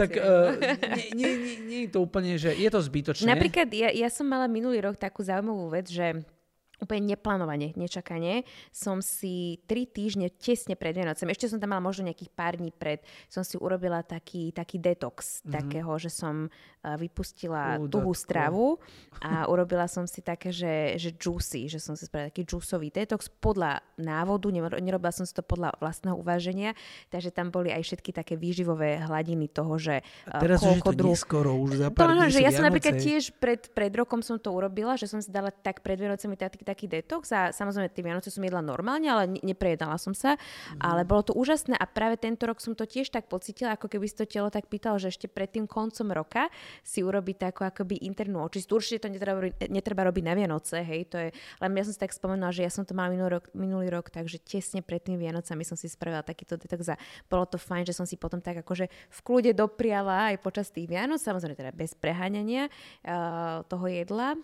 Tak 0.00 0.10
uh, 0.16 0.56
nie, 0.96 1.08
nie, 1.12 1.30
nie, 1.36 1.54
nie 1.68 1.80
je 1.84 1.90
to 1.92 2.00
úplne, 2.00 2.40
že 2.40 2.56
je 2.56 2.68
to 2.72 2.80
zbytočné. 2.80 3.28
Napríklad 3.28 3.68
ja, 3.76 3.92
ja 3.92 4.08
som 4.08 4.24
mala 4.24 4.48
minulý 4.48 4.80
rok 4.80 4.96
takú 4.96 5.20
zaujímavú 5.20 5.68
vec, 5.68 5.92
že 5.92 6.24
úplne 6.80 7.14
neplánovane, 7.14 7.76
nečakane, 7.76 8.42
som 8.72 9.04
si 9.04 9.60
tri 9.68 9.84
týždne 9.84 10.32
tesne 10.32 10.74
pred 10.74 10.96
Vianocem, 10.96 11.28
ešte 11.28 11.52
som 11.52 11.60
tam 11.60 11.76
mala 11.76 11.84
možno 11.84 12.08
nejakých 12.08 12.30
pár 12.32 12.56
dní 12.56 12.72
pred, 12.72 13.04
som 13.28 13.44
si 13.44 13.60
urobila 13.60 14.00
taký, 14.00 14.50
taký 14.50 14.80
detox 14.80 15.44
mm-hmm. 15.44 15.52
takého, 15.52 15.92
že 16.00 16.10
som 16.10 16.48
uh, 16.48 16.96
vypustila 16.96 17.78
uh, 17.78 17.86
tuhú 17.86 18.12
stravu 18.16 18.80
a 19.20 19.44
urobila 19.46 19.84
som 19.86 20.08
si 20.08 20.24
také, 20.24 20.50
že, 20.50 20.96
že 20.96 21.12
juicy, 21.14 21.68
že 21.68 21.78
som 21.78 21.94
si 21.94 22.08
spravila 22.08 22.32
taký 22.32 22.48
juiceový 22.48 22.88
detox 22.88 23.28
podľa 23.28 23.84
návodu, 24.00 24.48
nerobila 24.80 25.12
som 25.12 25.28
si 25.28 25.36
to 25.36 25.44
podľa 25.44 25.76
vlastného 25.78 26.16
uváženia, 26.16 26.72
takže 27.12 27.30
tam 27.30 27.52
boli 27.52 27.68
aj 27.70 27.84
všetky 27.84 28.10
také 28.16 28.34
výživové 28.40 29.04
hladiny 29.04 29.52
toho, 29.52 29.76
že 29.76 30.00
a 30.24 30.40
teraz 30.40 30.64
už 30.64 30.80
je 30.80 30.82
to 30.82 30.92
druh... 30.96 31.12
neskoro, 31.12 31.52
už 31.60 31.84
za 31.84 31.88
pár 31.92 32.16
to, 32.16 32.32
že 32.32 32.40
Ja 32.40 32.50
som 32.50 32.64
napríklad 32.64 32.96
tiež 32.96 33.36
pred, 33.36 33.68
pred 33.72 33.92
rokom 33.92 34.24
som 34.24 34.40
to 34.40 34.48
urobila, 34.50 34.96
že 34.96 35.10
som 35.10 35.20
si 35.20 35.28
dala 35.28 35.52
tak 35.52 35.84
pred 35.84 36.00
Vianocemi 36.00 36.38
taký 36.38 36.64
taký 36.70 36.86
detox 36.86 37.34
a 37.34 37.50
samozrejme 37.50 37.90
tie 37.90 38.06
Vianoce 38.06 38.30
som 38.30 38.40
jedla 38.46 38.62
normálne, 38.62 39.10
ale 39.10 39.26
neprejedala 39.42 39.98
som 39.98 40.14
sa. 40.14 40.38
Mm. 40.38 40.80
Ale 40.80 41.02
bolo 41.02 41.26
to 41.26 41.32
úžasné 41.34 41.74
a 41.74 41.84
práve 41.90 42.16
tento 42.16 42.46
rok 42.46 42.62
som 42.62 42.78
to 42.78 42.86
tiež 42.86 43.10
tak 43.10 43.26
pocitila, 43.26 43.74
ako 43.74 43.90
keby 43.90 44.06
si 44.06 44.14
to 44.14 44.24
telo 44.30 44.48
tak 44.48 44.70
pýtalo, 44.70 45.02
že 45.02 45.10
ešte 45.10 45.26
pred 45.26 45.50
tým 45.50 45.66
koncom 45.66 46.14
roka 46.14 46.46
si 46.86 47.02
urobiť 47.02 47.50
takú 47.50 47.66
akoby 47.66 48.06
internú 48.06 48.46
očistú. 48.46 48.78
Určite 48.78 49.04
to 49.04 49.08
netreba, 49.10 49.50
netreba 49.66 50.02
robiť 50.06 50.24
na 50.24 50.34
Vianoce, 50.38 50.80
hej, 50.86 51.10
to 51.10 51.16
je, 51.18 51.28
len 51.34 51.70
ja 51.74 51.82
som 51.82 51.92
si 51.92 52.00
tak 52.00 52.14
spomenula, 52.14 52.54
že 52.54 52.62
ja 52.62 52.70
som 52.70 52.86
to 52.86 52.94
mala 52.94 53.10
minulý 53.10 53.40
rok, 53.40 53.44
minulý 53.52 53.88
rok 53.90 54.12
takže 54.12 54.38
tesne 54.42 54.80
pred 54.84 55.02
tým 55.02 55.18
Vianocami 55.18 55.66
som 55.66 55.74
si 55.74 55.90
spravila 55.90 56.22
takýto 56.22 56.54
detox 56.60 56.94
a 56.94 56.96
bolo 57.26 57.48
to 57.48 57.58
fajn, 57.58 57.88
že 57.88 57.96
som 57.96 58.06
si 58.06 58.14
potom 58.14 58.38
tak 58.38 58.62
akože 58.62 58.86
v 58.86 59.20
kľude 59.24 59.52
dopriala 59.56 60.30
aj 60.34 60.42
počas 60.44 60.70
tých 60.70 60.86
Vianoc, 60.86 61.18
samozrejme 61.18 61.56
teda 61.56 61.72
bez 61.74 61.96
preháňania 61.96 62.68
uh, 62.68 63.62
toho 63.66 63.86
jedla, 63.90 64.36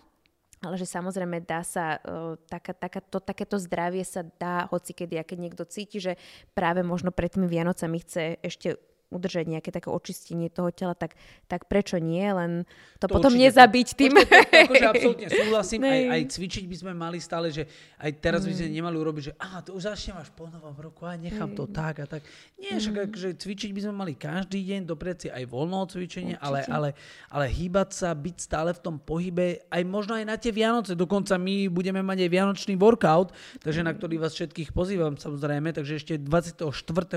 ale 0.61 0.75
že 0.75 0.89
samozrejme 0.89 1.45
dá 1.45 1.61
sa, 1.61 2.01
uh, 2.01 2.33
taká, 2.49 2.73
taká, 2.73 2.99
to, 3.01 3.21
takéto 3.21 3.61
zdravie 3.61 4.01
sa 4.01 4.25
dá 4.25 4.65
hoci 4.73 4.93
kedy, 4.97 5.21
keď 5.21 5.37
niekto 5.37 5.63
cíti, 5.69 6.01
že 6.01 6.17
práve 6.57 6.81
možno 6.81 7.13
pred 7.13 7.29
tými 7.29 7.45
Vianocami 7.45 8.01
chce 8.01 8.41
ešte 8.41 8.81
udržať 9.07 9.47
nejaké 9.47 9.71
také 9.71 9.87
očistenie 9.87 10.51
toho 10.51 10.67
tela, 10.75 10.91
tak, 10.91 11.15
tak 11.47 11.71
prečo 11.71 11.95
nie, 11.95 12.27
len 12.27 12.67
to, 12.99 13.07
to 13.07 13.15
potom 13.15 13.31
určite, 13.31 13.43
nezabiť 13.47 13.87
tým. 13.95 14.13
To, 14.19 14.23
to, 14.27 14.59
akože 14.67 14.85
absolútne 14.91 15.27
súhlasím, 15.39 15.81
aj, 15.87 16.01
aj 16.11 16.21
cvičiť 16.35 16.65
by 16.67 16.75
sme 16.75 16.91
mali 16.91 17.17
stále, 17.23 17.47
že 17.47 17.63
aj 18.03 18.11
teraz 18.19 18.43
by 18.43 18.51
sme 18.51 18.67
mm. 18.67 18.75
nemali 18.83 18.95
urobiť, 18.99 19.23
že 19.31 19.33
aha, 19.39 19.63
to 19.63 19.79
už 19.79 19.87
začnem 19.87 20.19
až 20.19 20.27
po 20.35 20.51
novom 20.51 20.75
roku 20.75 21.07
a 21.07 21.15
nechám 21.15 21.55
to 21.55 21.63
mm. 21.63 21.71
tak 21.71 21.95
a 22.03 22.05
tak. 22.05 22.21
Nie, 22.59 22.75
však 22.75 22.95
mm. 22.99 23.05
akože 23.07 23.29
cvičiť 23.39 23.71
by 23.71 23.79
sme 23.87 23.93
mali 23.95 24.13
každý 24.19 24.59
deň, 24.59 24.81
doprieť 24.83 25.17
si 25.23 25.27
aj 25.31 25.43
voľno 25.47 25.87
cvičenie, 25.87 26.35
ale, 26.43 26.67
ale, 26.67 26.91
ale 27.31 27.45
hýbať 27.47 27.89
sa, 27.95 28.11
byť 28.11 28.35
stále 28.43 28.75
v 28.75 28.83
tom 28.83 28.99
pohybe, 28.99 29.63
aj 29.71 29.81
možno 29.87 30.19
aj 30.19 30.25
na 30.27 30.35
tie 30.35 30.51
Vianoce, 30.51 30.99
dokonca 30.99 31.39
my 31.39 31.71
budeme 31.71 32.03
mať 32.03 32.27
aj 32.27 32.29
Vianočný 32.35 32.75
workout, 32.75 33.31
takže 33.63 33.87
na 33.87 33.95
ktorý 33.95 34.19
vás 34.19 34.35
všetkých 34.35 34.75
pozývam 34.75 35.15
samozrejme, 35.15 35.71
takže 35.71 35.95
ešte 35.95 36.13
24. 36.19 36.67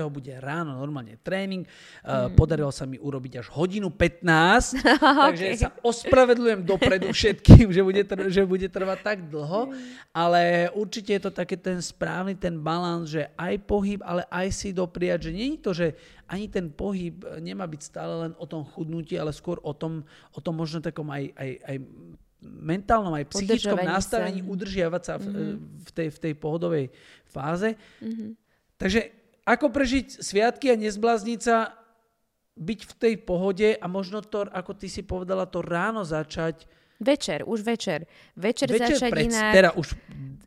bude 0.07 0.31
ráno 0.39 0.79
normálne 0.79 1.19
tréning, 1.19 1.67
Mm. 2.01 2.33
Podarilo 2.33 2.73
sa 2.73 2.89
mi 2.89 2.97
urobiť 2.97 3.45
až 3.45 3.47
hodinu 3.53 3.93
15, 3.93 4.81
takže 5.29 5.45
okay. 5.45 5.59
sa 5.61 5.69
ospravedľujem 5.85 6.65
dopredu 6.65 7.13
všetkým, 7.17 7.69
že 7.69 7.81
bude, 7.85 8.01
tr- 8.01 8.29
že 8.29 8.41
bude 8.41 8.65
trvať 8.65 8.99
tak 9.05 9.17
dlho, 9.29 9.69
ale 10.09 10.73
určite 10.73 11.13
je 11.13 11.21
to 11.29 11.31
také 11.31 11.53
ten 11.57 11.77
správny, 11.77 12.33
ten 12.33 12.57
balans, 12.57 13.13
že 13.13 13.29
aj 13.37 13.53
pohyb, 13.69 14.01
ale 14.01 14.25
aj 14.33 14.47
si 14.49 14.73
dopriať, 14.73 15.29
že 15.29 15.31
nie 15.31 15.47
je 15.55 15.59
to, 15.61 15.71
že 15.77 15.87
ani 16.25 16.47
ten 16.47 16.73
pohyb 16.73 17.21
nemá 17.37 17.69
byť 17.69 17.81
stále 17.85 18.13
len 18.27 18.31
o 18.39 18.45
tom 18.49 18.65
chudnutí, 18.65 19.19
ale 19.19 19.35
skôr 19.35 19.59
o 19.61 19.75
tom, 19.75 20.01
o 20.33 20.39
tom 20.39 20.57
možno 20.57 20.81
takom 20.81 21.05
aj, 21.11 21.29
aj, 21.37 21.51
aj 21.67 21.77
mentálnom 22.41 23.13
aj 23.13 23.29
psychickom 23.29 23.77
nastavení 23.77 24.41
sa. 24.41 24.47
udržiavať 24.49 25.01
sa 25.05 25.13
v, 25.21 25.25
mm-hmm. 25.29 25.55
v, 25.85 25.89
tej, 25.93 26.07
v 26.09 26.17
tej 26.17 26.33
pohodovej 26.33 26.85
fáze. 27.29 27.77
Mm-hmm. 28.01 28.29
Takže 28.81 29.20
ako 29.45 29.73
prežiť 29.73 30.21
sviatky 30.21 30.69
a 30.73 30.79
nezblázniť 30.79 31.39
sa 31.41 31.73
byť 32.57 32.79
v 32.85 32.93
tej 32.93 33.15
pohode 33.23 33.69
a 33.73 33.85
možno 33.87 34.21
to, 34.21 34.45
ako 34.45 34.77
ty 34.77 34.91
si 34.91 35.01
povedala, 35.01 35.49
to 35.49 35.63
ráno 35.63 36.05
začať. 36.05 36.67
Večer, 37.01 37.41
už 37.49 37.65
večer. 37.65 38.05
Večer, 38.37 38.69
večer 38.69 38.93
začať 38.93 39.09
pred, 39.09 39.25
inak. 39.25 39.53
Teda 39.57 39.69
už 39.73 39.97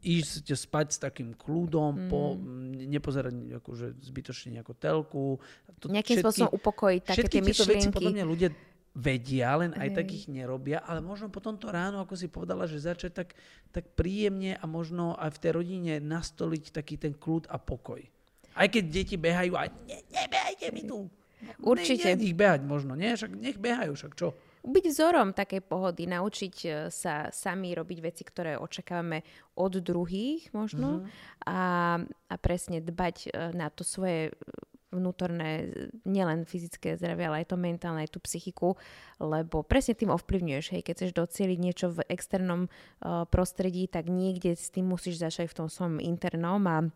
ísť 0.05 0.47
spať 0.55 0.87
s 0.95 0.99
takým 1.03 1.35
kľudom, 1.35 2.07
mm. 2.07 2.09
po, 2.13 2.39
nepozerať 2.87 3.59
akože 3.59 3.87
zbytočne 3.99 4.61
nejakú 4.61 4.77
telku. 4.79 5.43
To 5.83 5.91
Nejakým 5.91 6.21
všetky, 6.21 6.23
spôsobom 6.23 6.55
upokojiť 6.55 7.03
také 7.03 7.27
tie 7.27 7.43
myšlienky. 7.43 7.73
veci 7.75 7.89
podľa 7.91 8.13
mňa 8.21 8.25
ľudia 8.29 8.51
vedia, 8.95 9.59
len 9.59 9.75
aj 9.75 9.91
tak 9.91 10.07
ich 10.15 10.31
nerobia, 10.31 10.79
ale 10.79 11.03
možno 11.03 11.27
potom 11.27 11.59
to 11.59 11.67
ráno, 11.75 11.99
ako 11.99 12.15
si 12.15 12.31
povedala, 12.31 12.71
že 12.71 12.79
začať 12.79 13.11
tak, 13.11 13.35
tak 13.75 13.91
príjemne 13.99 14.55
a 14.55 14.65
možno 14.71 15.19
aj 15.19 15.35
v 15.35 15.41
tej 15.43 15.51
rodine 15.51 15.93
nastoliť 15.99 16.71
taký 16.71 16.95
ten 16.95 17.11
kľud 17.11 17.51
a 17.51 17.59
pokoj. 17.59 18.14
Aj 18.55 18.67
keď 18.71 18.85
deti 18.87 19.17
behajú 19.19 19.59
a 19.59 19.67
ne, 19.67 19.99
nebehajte 20.11 20.71
mi 20.71 20.83
tu. 20.87 21.11
Určite. 21.61 22.17
Ne, 22.17 22.25
ich 22.25 22.37
behať 22.37 22.65
možno, 22.65 22.97
nie? 22.97 23.13
Však 23.13 23.33
nech 23.37 23.59
behajú, 23.61 23.93
však 23.93 24.13
čo? 24.17 24.33
Byť 24.65 24.85
vzorom 24.89 25.37
takej 25.37 25.61
pohody, 25.61 26.09
naučiť 26.09 26.55
e, 26.65 26.69
sa 26.89 27.29
sami 27.29 27.77
robiť 27.77 27.99
veci, 28.01 28.25
ktoré 28.25 28.57
očakávame 28.57 29.21
od 29.61 29.77
druhých 29.77 30.49
možno 30.57 31.05
mm-hmm. 31.05 31.45
a, 31.45 31.61
a 32.01 32.35
presne 32.41 32.81
dbať 32.81 33.17
e, 33.29 33.53
na 33.53 33.69
to 33.69 33.85
svoje 33.85 34.33
vnútorné, 34.95 35.75
nielen 36.07 36.47
fyzické 36.47 36.95
zdravie, 36.95 37.27
ale 37.27 37.37
aj 37.43 37.51
to 37.51 37.59
mentálne, 37.59 38.07
aj 38.07 38.15
tú 38.15 38.23
psychiku, 38.23 38.79
lebo 39.19 39.67
presne 39.67 39.99
tým 39.99 40.15
ovplyvňuješ, 40.15 40.79
hej, 40.79 40.83
keď 40.87 40.95
chceš 40.95 41.13
docieliť 41.19 41.59
niečo 41.59 41.87
v 41.91 42.07
externom 42.07 42.71
uh, 42.71 43.27
prostredí, 43.27 43.91
tak 43.91 44.07
niekde 44.07 44.55
s 44.55 44.71
tým 44.71 44.87
musíš 44.87 45.19
začať 45.19 45.51
v 45.51 45.59
tom 45.59 45.69
svojom 45.69 45.99
internom 45.99 46.63
a 46.71 46.87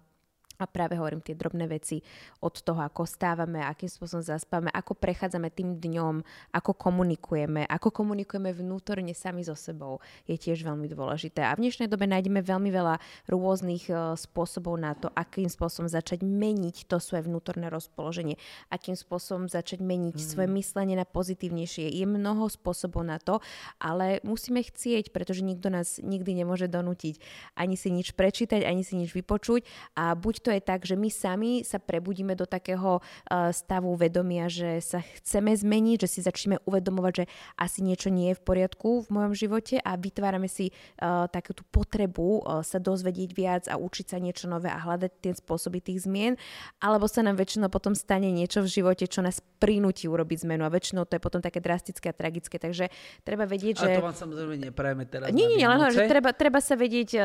A 0.59 0.67
práve 0.67 0.99
hovorím 0.99 1.23
tie 1.23 1.39
drobné 1.39 1.71
veci 1.71 2.03
od 2.43 2.51
toho, 2.59 2.83
ako 2.83 3.07
stávame, 3.07 3.63
akým 3.63 3.87
spôsobom 3.87 4.27
zaspáme, 4.27 4.75
ako 4.75 4.99
prechádzame 4.99 5.55
tým 5.55 5.79
dňom, 5.79 6.19
ako 6.51 6.75
komunikujeme, 6.75 7.63
ako 7.71 7.95
komunikujeme 7.95 8.51
vnútorne 8.51 9.15
sami 9.15 9.47
so 9.47 9.55
sebou, 9.55 10.03
je 10.27 10.35
tiež 10.35 10.67
veľmi 10.67 10.91
dôležité. 10.91 11.47
A 11.47 11.55
v 11.55 11.63
dnešnej 11.63 11.87
dobe 11.87 12.11
nájdeme 12.11 12.43
veľmi 12.43 12.75
veľa 12.75 12.99
rôznych 13.31 13.87
uh, 13.95 14.19
spôsobov 14.19 14.75
na 14.75 14.99
to, 14.99 15.07
akým 15.15 15.47
spôsobom 15.47 15.87
začať 15.87 16.27
meniť 16.27 16.91
to 16.91 16.99
svoje 16.99 17.31
vnútorné 17.31 17.71
rozpoloženie, 17.71 18.35
akým 18.75 18.99
spôsobom 18.99 19.47
začať 19.47 19.79
meniť 19.79 20.19
mm. 20.19 20.27
svoje 20.27 20.49
myslenie 20.51 20.99
na 20.99 21.07
pozitívnejšie. 21.07 21.87
Je 21.87 22.03
mnoho 22.03 22.51
spôsobov 22.51 23.07
na 23.07 23.23
to, 23.23 23.39
ale 23.79 24.19
musíme 24.27 24.59
chcieť, 24.59 25.15
pretože 25.15 25.47
nikto 25.47 25.71
nás 25.71 26.03
nikdy 26.03 26.43
nemôže 26.43 26.67
donútiť 26.67 27.23
ani 27.55 27.75
si 27.79 27.89
nič 27.93 28.15
prečítať, 28.15 28.65
ani 28.65 28.83
si 28.83 28.99
nič 28.99 29.15
vypočuť 29.15 29.67
a 29.95 30.15
buď 30.19 30.35
to 30.43 30.48
to 30.49 30.57
je 30.57 30.65
tak, 30.65 30.89
že 30.89 30.97
my 30.97 31.13
sami 31.13 31.61
sa 31.61 31.77
prebudíme 31.77 32.33
do 32.33 32.49
takého 32.49 33.05
uh, 33.05 33.53
stavu 33.53 33.93
vedomia, 34.01 34.49
že 34.49 34.81
sa 34.81 35.05
chceme 35.21 35.53
zmeniť, 35.53 36.01
že 36.01 36.09
si 36.09 36.21
začneme 36.25 36.57
uvedomovať, 36.65 37.13
že 37.13 37.25
asi 37.61 37.85
niečo 37.85 38.09
nie 38.09 38.33
je 38.33 38.41
v 38.41 38.43
poriadku 38.49 39.05
v 39.05 39.09
mojom 39.13 39.37
živote 39.37 39.77
a 39.85 40.01
vytvárame 40.01 40.49
si 40.49 40.73
uh, 40.73 41.29
takú 41.29 41.53
tú 41.53 41.69
potrebu 41.69 42.41
uh, 42.41 42.65
sa 42.65 42.81
dozvedieť 42.81 43.31
viac 43.37 43.65
a 43.69 43.77
učiť 43.77 44.17
sa 44.17 44.17
niečo 44.17 44.49
nové 44.49 44.73
a 44.73 44.81
hľadať 44.81 45.13
tie 45.21 45.37
spôsoby 45.37 45.85
tých 45.85 46.09
zmien, 46.09 46.41
alebo 46.81 47.05
sa 47.05 47.21
nám 47.21 47.37
väčšinou 47.37 47.69
potom 47.69 47.93
stane 47.93 48.33
niečo 48.33 48.65
v 48.65 48.73
živote, 48.73 49.05
čo 49.05 49.21
nás 49.21 49.45
prinúti 49.61 50.09
urobiť 50.09 50.49
zmenu 50.49 50.65
a 50.65 50.73
väčšinou 50.73 51.05
to 51.05 51.21
je 51.21 51.23
potom 51.23 51.45
také 51.45 51.61
drastické 51.61 52.09
a 52.09 52.17
tragické, 52.17 52.57
takže 52.57 52.89
treba 53.21 53.45
vedieť, 53.45 53.85
že... 53.85 53.91
A 53.93 54.01
to 54.01 54.09
vám 54.09 54.17
samozrejme 54.17 54.57
neprajeme 54.73 55.05
teraz. 55.05 55.29
Nie, 55.29 55.45
nie, 55.53 55.61
len 55.61 55.93
že 55.93 56.09
treba, 56.09 56.33
treba 56.33 56.65
sa 56.65 56.73
vedieť 56.73 57.11
uh, 57.21 57.23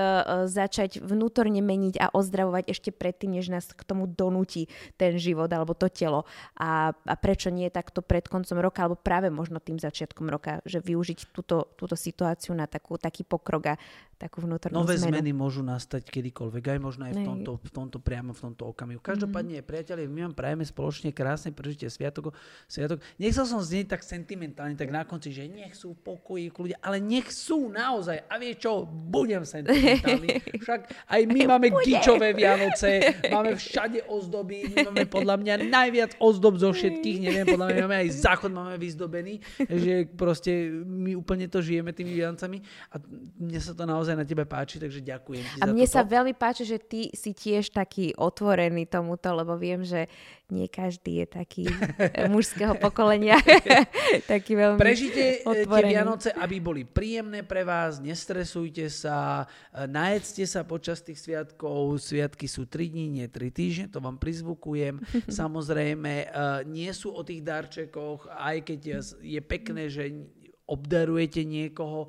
začať 0.52 1.00
vnútorne 1.00 1.64
meniť 1.64 2.04
a 2.04 2.12
ozdravovať 2.12 2.74
ešte 2.74 2.90
pred 2.92 3.13
predtým, 3.14 3.38
než 3.38 3.54
nás 3.54 3.70
k 3.70 3.86
tomu 3.86 4.10
donúti 4.10 4.66
ten 4.98 5.22
život 5.22 5.46
alebo 5.54 5.78
to 5.78 5.86
telo. 5.86 6.26
A, 6.58 6.90
a 6.90 7.14
prečo 7.14 7.54
nie 7.54 7.70
takto 7.70 8.02
pred 8.02 8.26
koncom 8.26 8.58
roka, 8.58 8.82
alebo 8.82 8.98
práve 8.98 9.30
možno 9.30 9.62
tým 9.62 9.78
začiatkom 9.78 10.26
roka, 10.34 10.66
že 10.66 10.82
využiť 10.82 11.30
túto, 11.30 11.70
túto 11.78 11.94
situáciu 11.94 12.58
na 12.58 12.66
takú, 12.66 12.98
taký 12.98 13.22
pokrok 13.22 13.78
a 13.78 13.80
takú 14.24 14.40
vnútornú 14.40 14.80
Nové 14.80 14.96
zmenu. 14.96 15.20
zmeny 15.20 15.32
môžu 15.36 15.60
nastať 15.68 16.08
kedykoľvek, 16.08 16.64
aj 16.64 16.80
možno 16.80 17.04
aj 17.12 17.14
v 17.20 17.24
tomto, 17.28 17.52
v 17.60 17.72
tomto 17.76 17.98
priamo 18.00 18.32
v 18.32 18.40
tomto 18.40 18.64
okamihu. 18.72 19.04
Každopádne, 19.04 19.60
mm-hmm. 19.60 19.68
priatelia, 19.68 20.08
my 20.08 20.32
vám 20.32 20.36
prajeme 20.38 20.64
spoločne 20.64 21.12
krásne 21.12 21.52
prežitie 21.52 21.92
sviatok. 21.92 22.32
sviatok. 22.72 23.04
Nechcel 23.20 23.44
som 23.44 23.60
znieť 23.60 24.00
tak 24.00 24.02
sentimentálne, 24.08 24.80
tak 24.80 24.96
na 24.96 25.04
konci, 25.04 25.36
že 25.36 25.52
nech 25.52 25.76
sú 25.76 26.00
pokoji 26.00 26.56
ľudia, 26.56 26.80
ale 26.80 27.04
nech 27.04 27.28
sú 27.36 27.68
naozaj. 27.68 28.24
A 28.32 28.40
vie 28.40 28.56
čo, 28.56 28.88
budem 28.88 29.44
sentimentálny. 29.44 30.40
Však 30.64 30.82
aj 31.12 31.22
my 31.28 31.42
máme 31.44 31.68
Bude. 31.76 31.84
gičové 31.84 32.32
Vianoce, 32.32 33.03
máme 33.34 33.56
všade 33.56 34.04
ozdoby, 34.08 34.72
my 34.72 34.76
máme 34.92 35.06
podľa 35.08 35.36
mňa 35.40 35.54
najviac 35.68 36.12
ozdob 36.20 36.60
zo 36.60 36.74
všetkých, 36.74 37.18
neviem, 37.24 37.46
podľa 37.48 37.68
mňa 37.72 37.82
máme 37.86 37.98
aj 38.04 38.10
záchod 38.14 38.52
máme 38.54 38.76
vyzdobený, 38.78 39.40
že 39.60 40.08
proste 40.14 40.72
my 40.84 41.18
úplne 41.18 41.48
to 41.48 41.62
žijeme 41.64 41.92
tými 41.96 42.14
Vianocami 42.18 42.62
a 42.92 43.00
mne 43.40 43.60
sa 43.60 43.74
to 43.74 43.84
naozaj 43.84 44.16
na 44.18 44.26
tebe 44.28 44.44
páči, 44.48 44.82
takže 44.82 45.02
ďakujem 45.02 45.44
ti 45.44 45.60
A 45.62 45.70
mne 45.70 45.86
toto. 45.88 45.96
sa 45.96 46.02
veľmi 46.04 46.34
páči, 46.38 46.64
že 46.68 46.78
ty 46.82 47.10
si 47.14 47.32
tiež 47.32 47.72
taký 47.74 48.14
otvorený 48.16 48.86
tomuto, 48.90 49.32
lebo 49.34 49.56
viem, 49.56 49.82
že 49.84 50.08
nie 50.54 50.70
každý 50.70 51.26
je 51.26 51.28
taký 51.28 51.66
mužského 52.34 52.78
pokolenia. 52.78 53.42
taký 54.32 54.54
veľmi 54.54 54.78
Prežite 54.78 55.42
eh, 55.42 55.66
otvorený. 55.66 55.90
tie 55.90 55.94
Vianoce, 55.98 56.30
aby 56.30 56.62
boli 56.62 56.86
príjemné 56.86 57.42
pre 57.42 57.66
vás, 57.66 57.98
nestresujte 57.98 58.86
sa, 58.94 59.50
eh, 59.74 59.90
najedzte 59.90 60.46
sa 60.46 60.62
počas 60.62 61.02
tých 61.02 61.18
sviatkov. 61.18 61.98
Sviatky 61.98 62.46
sú 62.46 62.70
3 62.70 62.94
dní, 62.94 63.06
nie 63.10 63.26
3 63.26 63.50
týždne, 63.50 63.86
to 63.90 63.98
vám 63.98 64.22
prizvukujem. 64.22 65.02
Samozrejme, 65.42 66.14
eh, 66.22 66.30
nie 66.70 66.94
sú 66.94 67.10
o 67.10 67.26
tých 67.26 67.42
darčekoch, 67.42 68.30
aj 68.30 68.58
keď 68.70 68.80
je 69.20 69.42
pekné, 69.42 69.90
že 69.90 70.30
obdarujete 70.70 71.44
niekoho, 71.44 72.08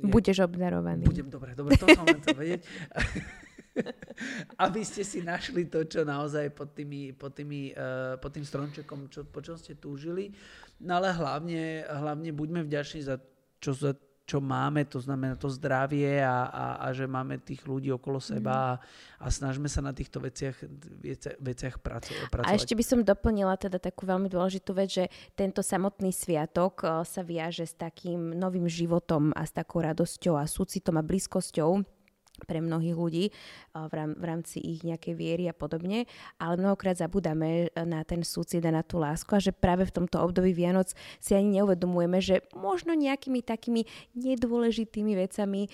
Budeš 0.00 0.48
obdarovaný. 0.48 1.04
Budem, 1.04 1.28
dobre, 1.28 1.52
dobre, 1.52 1.76
to 1.76 1.84
som 1.92 2.08
len 2.08 2.24
chcel 2.24 2.36
vedieť. 2.40 2.60
Aby 4.64 4.82
ste 4.82 5.06
si 5.06 5.22
našli 5.22 5.70
to, 5.70 5.86
čo 5.86 6.02
naozaj 6.02 6.50
pod, 6.52 6.74
tými, 6.74 7.14
pod, 7.14 7.32
tými, 7.34 7.72
uh, 7.72 8.18
pod 8.18 8.34
tým 8.34 8.44
stromčekom, 8.44 9.08
čo, 9.08 9.24
po 9.26 9.40
čom 9.40 9.56
ste 9.56 9.78
túžili. 9.78 10.34
No 10.82 10.98
ale 10.98 11.14
hlavne, 11.14 11.86
hlavne 11.86 12.30
buďme 12.34 12.66
vďační 12.66 13.06
za 13.06 13.16
čo, 13.60 13.76
za 13.76 13.92
čo 14.30 14.38
máme, 14.38 14.86
to 14.86 15.02
znamená 15.02 15.34
to 15.34 15.50
zdravie 15.50 16.22
a, 16.22 16.46
a, 16.46 16.64
a 16.86 16.94
že 16.94 17.10
máme 17.10 17.42
tých 17.42 17.66
ľudí 17.66 17.90
okolo 17.90 18.22
seba 18.22 18.54
mhm. 18.54 18.62
a, 18.62 18.70
a 19.18 19.26
snažme 19.26 19.66
sa 19.66 19.82
na 19.82 19.90
týchto 19.90 20.22
veciach, 20.22 20.54
veciach, 21.02 21.36
veciach 21.42 21.74
pracovať. 21.82 22.46
A 22.46 22.54
ešte 22.54 22.78
by 22.78 22.84
som 22.86 23.02
doplnila 23.02 23.58
teda 23.58 23.82
takú 23.82 24.06
veľmi 24.06 24.30
dôležitú 24.30 24.70
vec, 24.70 25.02
že 25.02 25.04
tento 25.34 25.66
samotný 25.66 26.14
sviatok 26.14 26.86
uh, 26.86 27.02
sa 27.02 27.26
viaže 27.26 27.66
s 27.66 27.74
takým 27.74 28.38
novým 28.38 28.70
životom 28.70 29.34
a 29.34 29.42
s 29.42 29.50
takou 29.50 29.82
radosťou 29.82 30.38
a 30.38 30.46
súcitom 30.46 30.94
a 30.94 31.02
blízkosťou 31.02 31.99
pre 32.44 32.60
mnohých 32.64 32.96
ľudí 32.96 33.24
v 33.74 34.24
rámci 34.24 34.60
ich 34.60 34.80
nejakej 34.84 35.14
viery 35.14 35.44
a 35.48 35.54
podobne, 35.54 36.04
ale 36.40 36.54
mnohokrát 36.58 36.98
zabudáme 36.98 37.72
na 37.86 38.04
ten 38.04 38.24
súcit 38.26 38.64
a 38.66 38.72
na 38.74 38.82
tú 38.84 38.98
lásku 38.98 39.30
a 39.32 39.40
že 39.40 39.54
práve 39.54 39.86
v 39.86 39.94
tomto 40.02 40.20
období 40.20 40.52
Vianoc 40.52 40.92
si 41.22 41.32
ani 41.36 41.60
neuvedomujeme, 41.60 42.18
že 42.18 42.42
možno 42.56 42.96
nejakými 42.96 43.40
takými 43.44 43.86
nedôležitými 44.16 45.12
vecami 45.16 45.70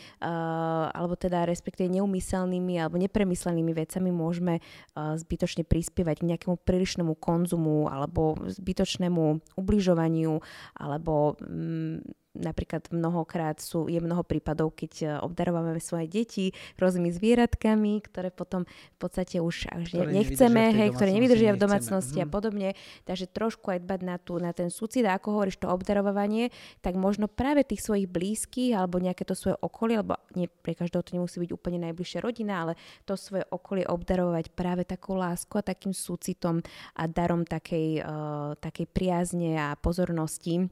alebo 0.93 1.15
teda 1.17 1.49
respektíve 1.49 1.89
neumyselnými 1.91 2.79
alebo 2.81 3.01
nepremyslenými 3.01 3.73
vecami 3.73 4.11
môžeme 4.13 4.61
zbytočne 4.97 5.65
prispievať 5.65 6.23
k 6.23 6.29
nejakému 6.35 6.57
prílišnému 6.61 7.17
konzumu 7.19 7.89
alebo 7.89 8.37
zbytočnému 8.47 9.57
ubližovaniu 9.57 10.41
alebo 10.77 11.37
mm, 11.41 12.26
napríklad 12.37 12.89
mnohokrát 12.93 13.59
sú, 13.59 13.89
je 13.89 13.99
mnoho 13.99 14.23
prípadov, 14.23 14.77
keď 14.77 14.93
e, 15.01 15.07
obdarovávame 15.25 15.81
svoje 15.81 16.07
deti 16.07 16.45
rôznymi 16.77 17.11
zvieratkami, 17.13 18.05
ktoré 18.05 18.29
potom 18.29 18.69
v 18.69 18.99
podstate 18.99 19.41
už 19.41 19.73
až 19.73 19.93
ktoré 19.93 20.13
nechceme, 20.13 20.63
hej, 20.77 20.89
ktoré 20.93 21.11
nevydržia 21.17 21.57
v 21.57 21.63
domácnosti 21.63 22.19
a 22.21 22.29
mhm. 22.29 22.33
podobne. 22.33 22.69
Takže 23.09 23.27
trošku 23.31 23.73
aj 23.73 23.83
dbať 23.83 24.01
na, 24.05 24.17
tú, 24.21 24.39
na 24.39 24.53
ten 24.53 24.69
súcit 24.69 25.03
a 25.09 25.17
ako 25.17 25.41
hovoríš 25.41 25.59
to 25.61 25.69
obdarovanie, 25.73 26.53
tak 26.85 26.95
možno 26.95 27.27
práve 27.27 27.65
tých 27.65 27.83
svojich 27.83 28.07
blízkych 28.07 28.77
alebo 28.77 29.01
nejaké 29.01 29.25
to 29.25 29.35
svoje 29.35 29.57
okolie, 29.61 30.01
alebo 30.01 30.21
nie 30.37 30.47
pre 30.49 30.77
každého 30.77 31.03
to 31.03 31.15
nemusí 31.17 31.41
byť 31.41 31.51
úplne 31.53 31.79
najbližšia 31.91 32.21
rodina, 32.21 32.67
ale 32.67 32.73
to 33.09 33.17
svoje 33.17 33.45
okolie 33.49 33.89
obdarovať 33.89 34.53
práve 34.53 34.85
takou 34.85 35.17
láskou 35.17 35.59
a 35.59 35.67
takým 35.67 35.97
súcitom 35.97 36.61
a 36.95 37.03
darom 37.09 37.43
takej, 37.43 38.05
uh, 38.05 38.53
takej 38.61 38.87
priazne 38.91 39.57
a 39.57 39.75
pozornosti 39.79 40.69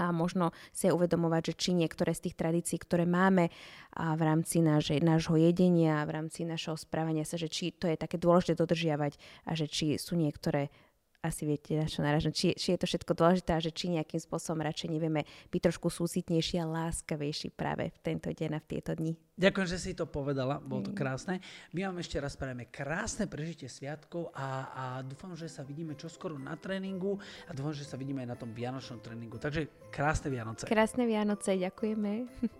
a 0.00 0.08
možno 0.16 0.56
si 0.72 0.88
uvedomovať, 0.88 1.52
že 1.52 1.54
či 1.60 1.70
niektoré 1.76 2.16
z 2.16 2.28
tých 2.28 2.38
tradícií, 2.40 2.80
ktoré 2.80 3.04
máme 3.04 3.52
a 3.92 4.16
v 4.16 4.22
rámci 4.24 4.64
náš, 4.64 4.96
nášho 5.04 5.36
jedenia, 5.36 6.00
v 6.08 6.16
rámci 6.16 6.48
našho 6.48 6.80
správania 6.80 7.28
sa, 7.28 7.36
že 7.36 7.52
či 7.52 7.76
to 7.76 7.84
je 7.84 8.00
také 8.00 8.16
dôležité 8.16 8.56
dodržiavať 8.56 9.20
a 9.44 9.52
že 9.52 9.68
či 9.68 10.00
sú 10.00 10.16
niektoré 10.16 10.72
asi 11.20 11.44
viete, 11.44 11.76
na 11.76 11.84
čo 11.84 12.00
naražam, 12.00 12.32
či, 12.32 12.56
či 12.56 12.72
je 12.72 12.80
to 12.80 12.88
všetko 12.88 13.12
dôležité 13.12 13.52
a 13.52 13.60
že 13.60 13.72
či 13.72 13.92
nejakým 13.92 14.16
spôsobom 14.16 14.64
radšej 14.64 14.88
nevieme 14.88 15.28
byť 15.52 15.60
trošku 15.68 15.92
súcitnejší 15.92 16.56
a 16.60 16.68
láskavejší 16.68 17.52
práve 17.52 17.92
v 17.92 17.98
tento 18.00 18.32
deň 18.32 18.50
a 18.56 18.62
v 18.64 18.68
tieto 18.68 18.96
dni. 18.96 19.12
Ďakujem, 19.40 19.68
že 19.68 19.78
si 19.80 19.96
to 19.96 20.04
povedala, 20.04 20.60
bolo 20.60 20.88
to 20.88 20.92
krásne. 20.92 21.40
My 21.72 21.88
vám 21.88 22.00
ešte 22.04 22.20
raz 22.20 22.36
spravíme 22.36 22.68
krásne 22.68 23.24
prežitie 23.24 23.68
sviatkov 23.72 24.32
a, 24.36 24.68
a 24.72 24.84
dúfam, 25.00 25.32
že 25.32 25.48
sa 25.48 25.64
vidíme 25.64 25.96
čoskoro 25.96 26.36
na 26.36 26.56
tréningu 26.60 27.16
a 27.48 27.56
dúfam, 27.56 27.72
že 27.72 27.88
sa 27.88 27.96
vidíme 27.96 28.20
aj 28.24 28.28
na 28.32 28.36
tom 28.36 28.52
Vianočnom 28.52 29.00
tréningu. 29.00 29.40
Takže 29.40 29.92
krásne 29.92 30.28
Vianoce. 30.28 30.68
Krásne 30.68 31.08
Vianoce, 31.08 31.56
ďakujeme. 31.56 32.12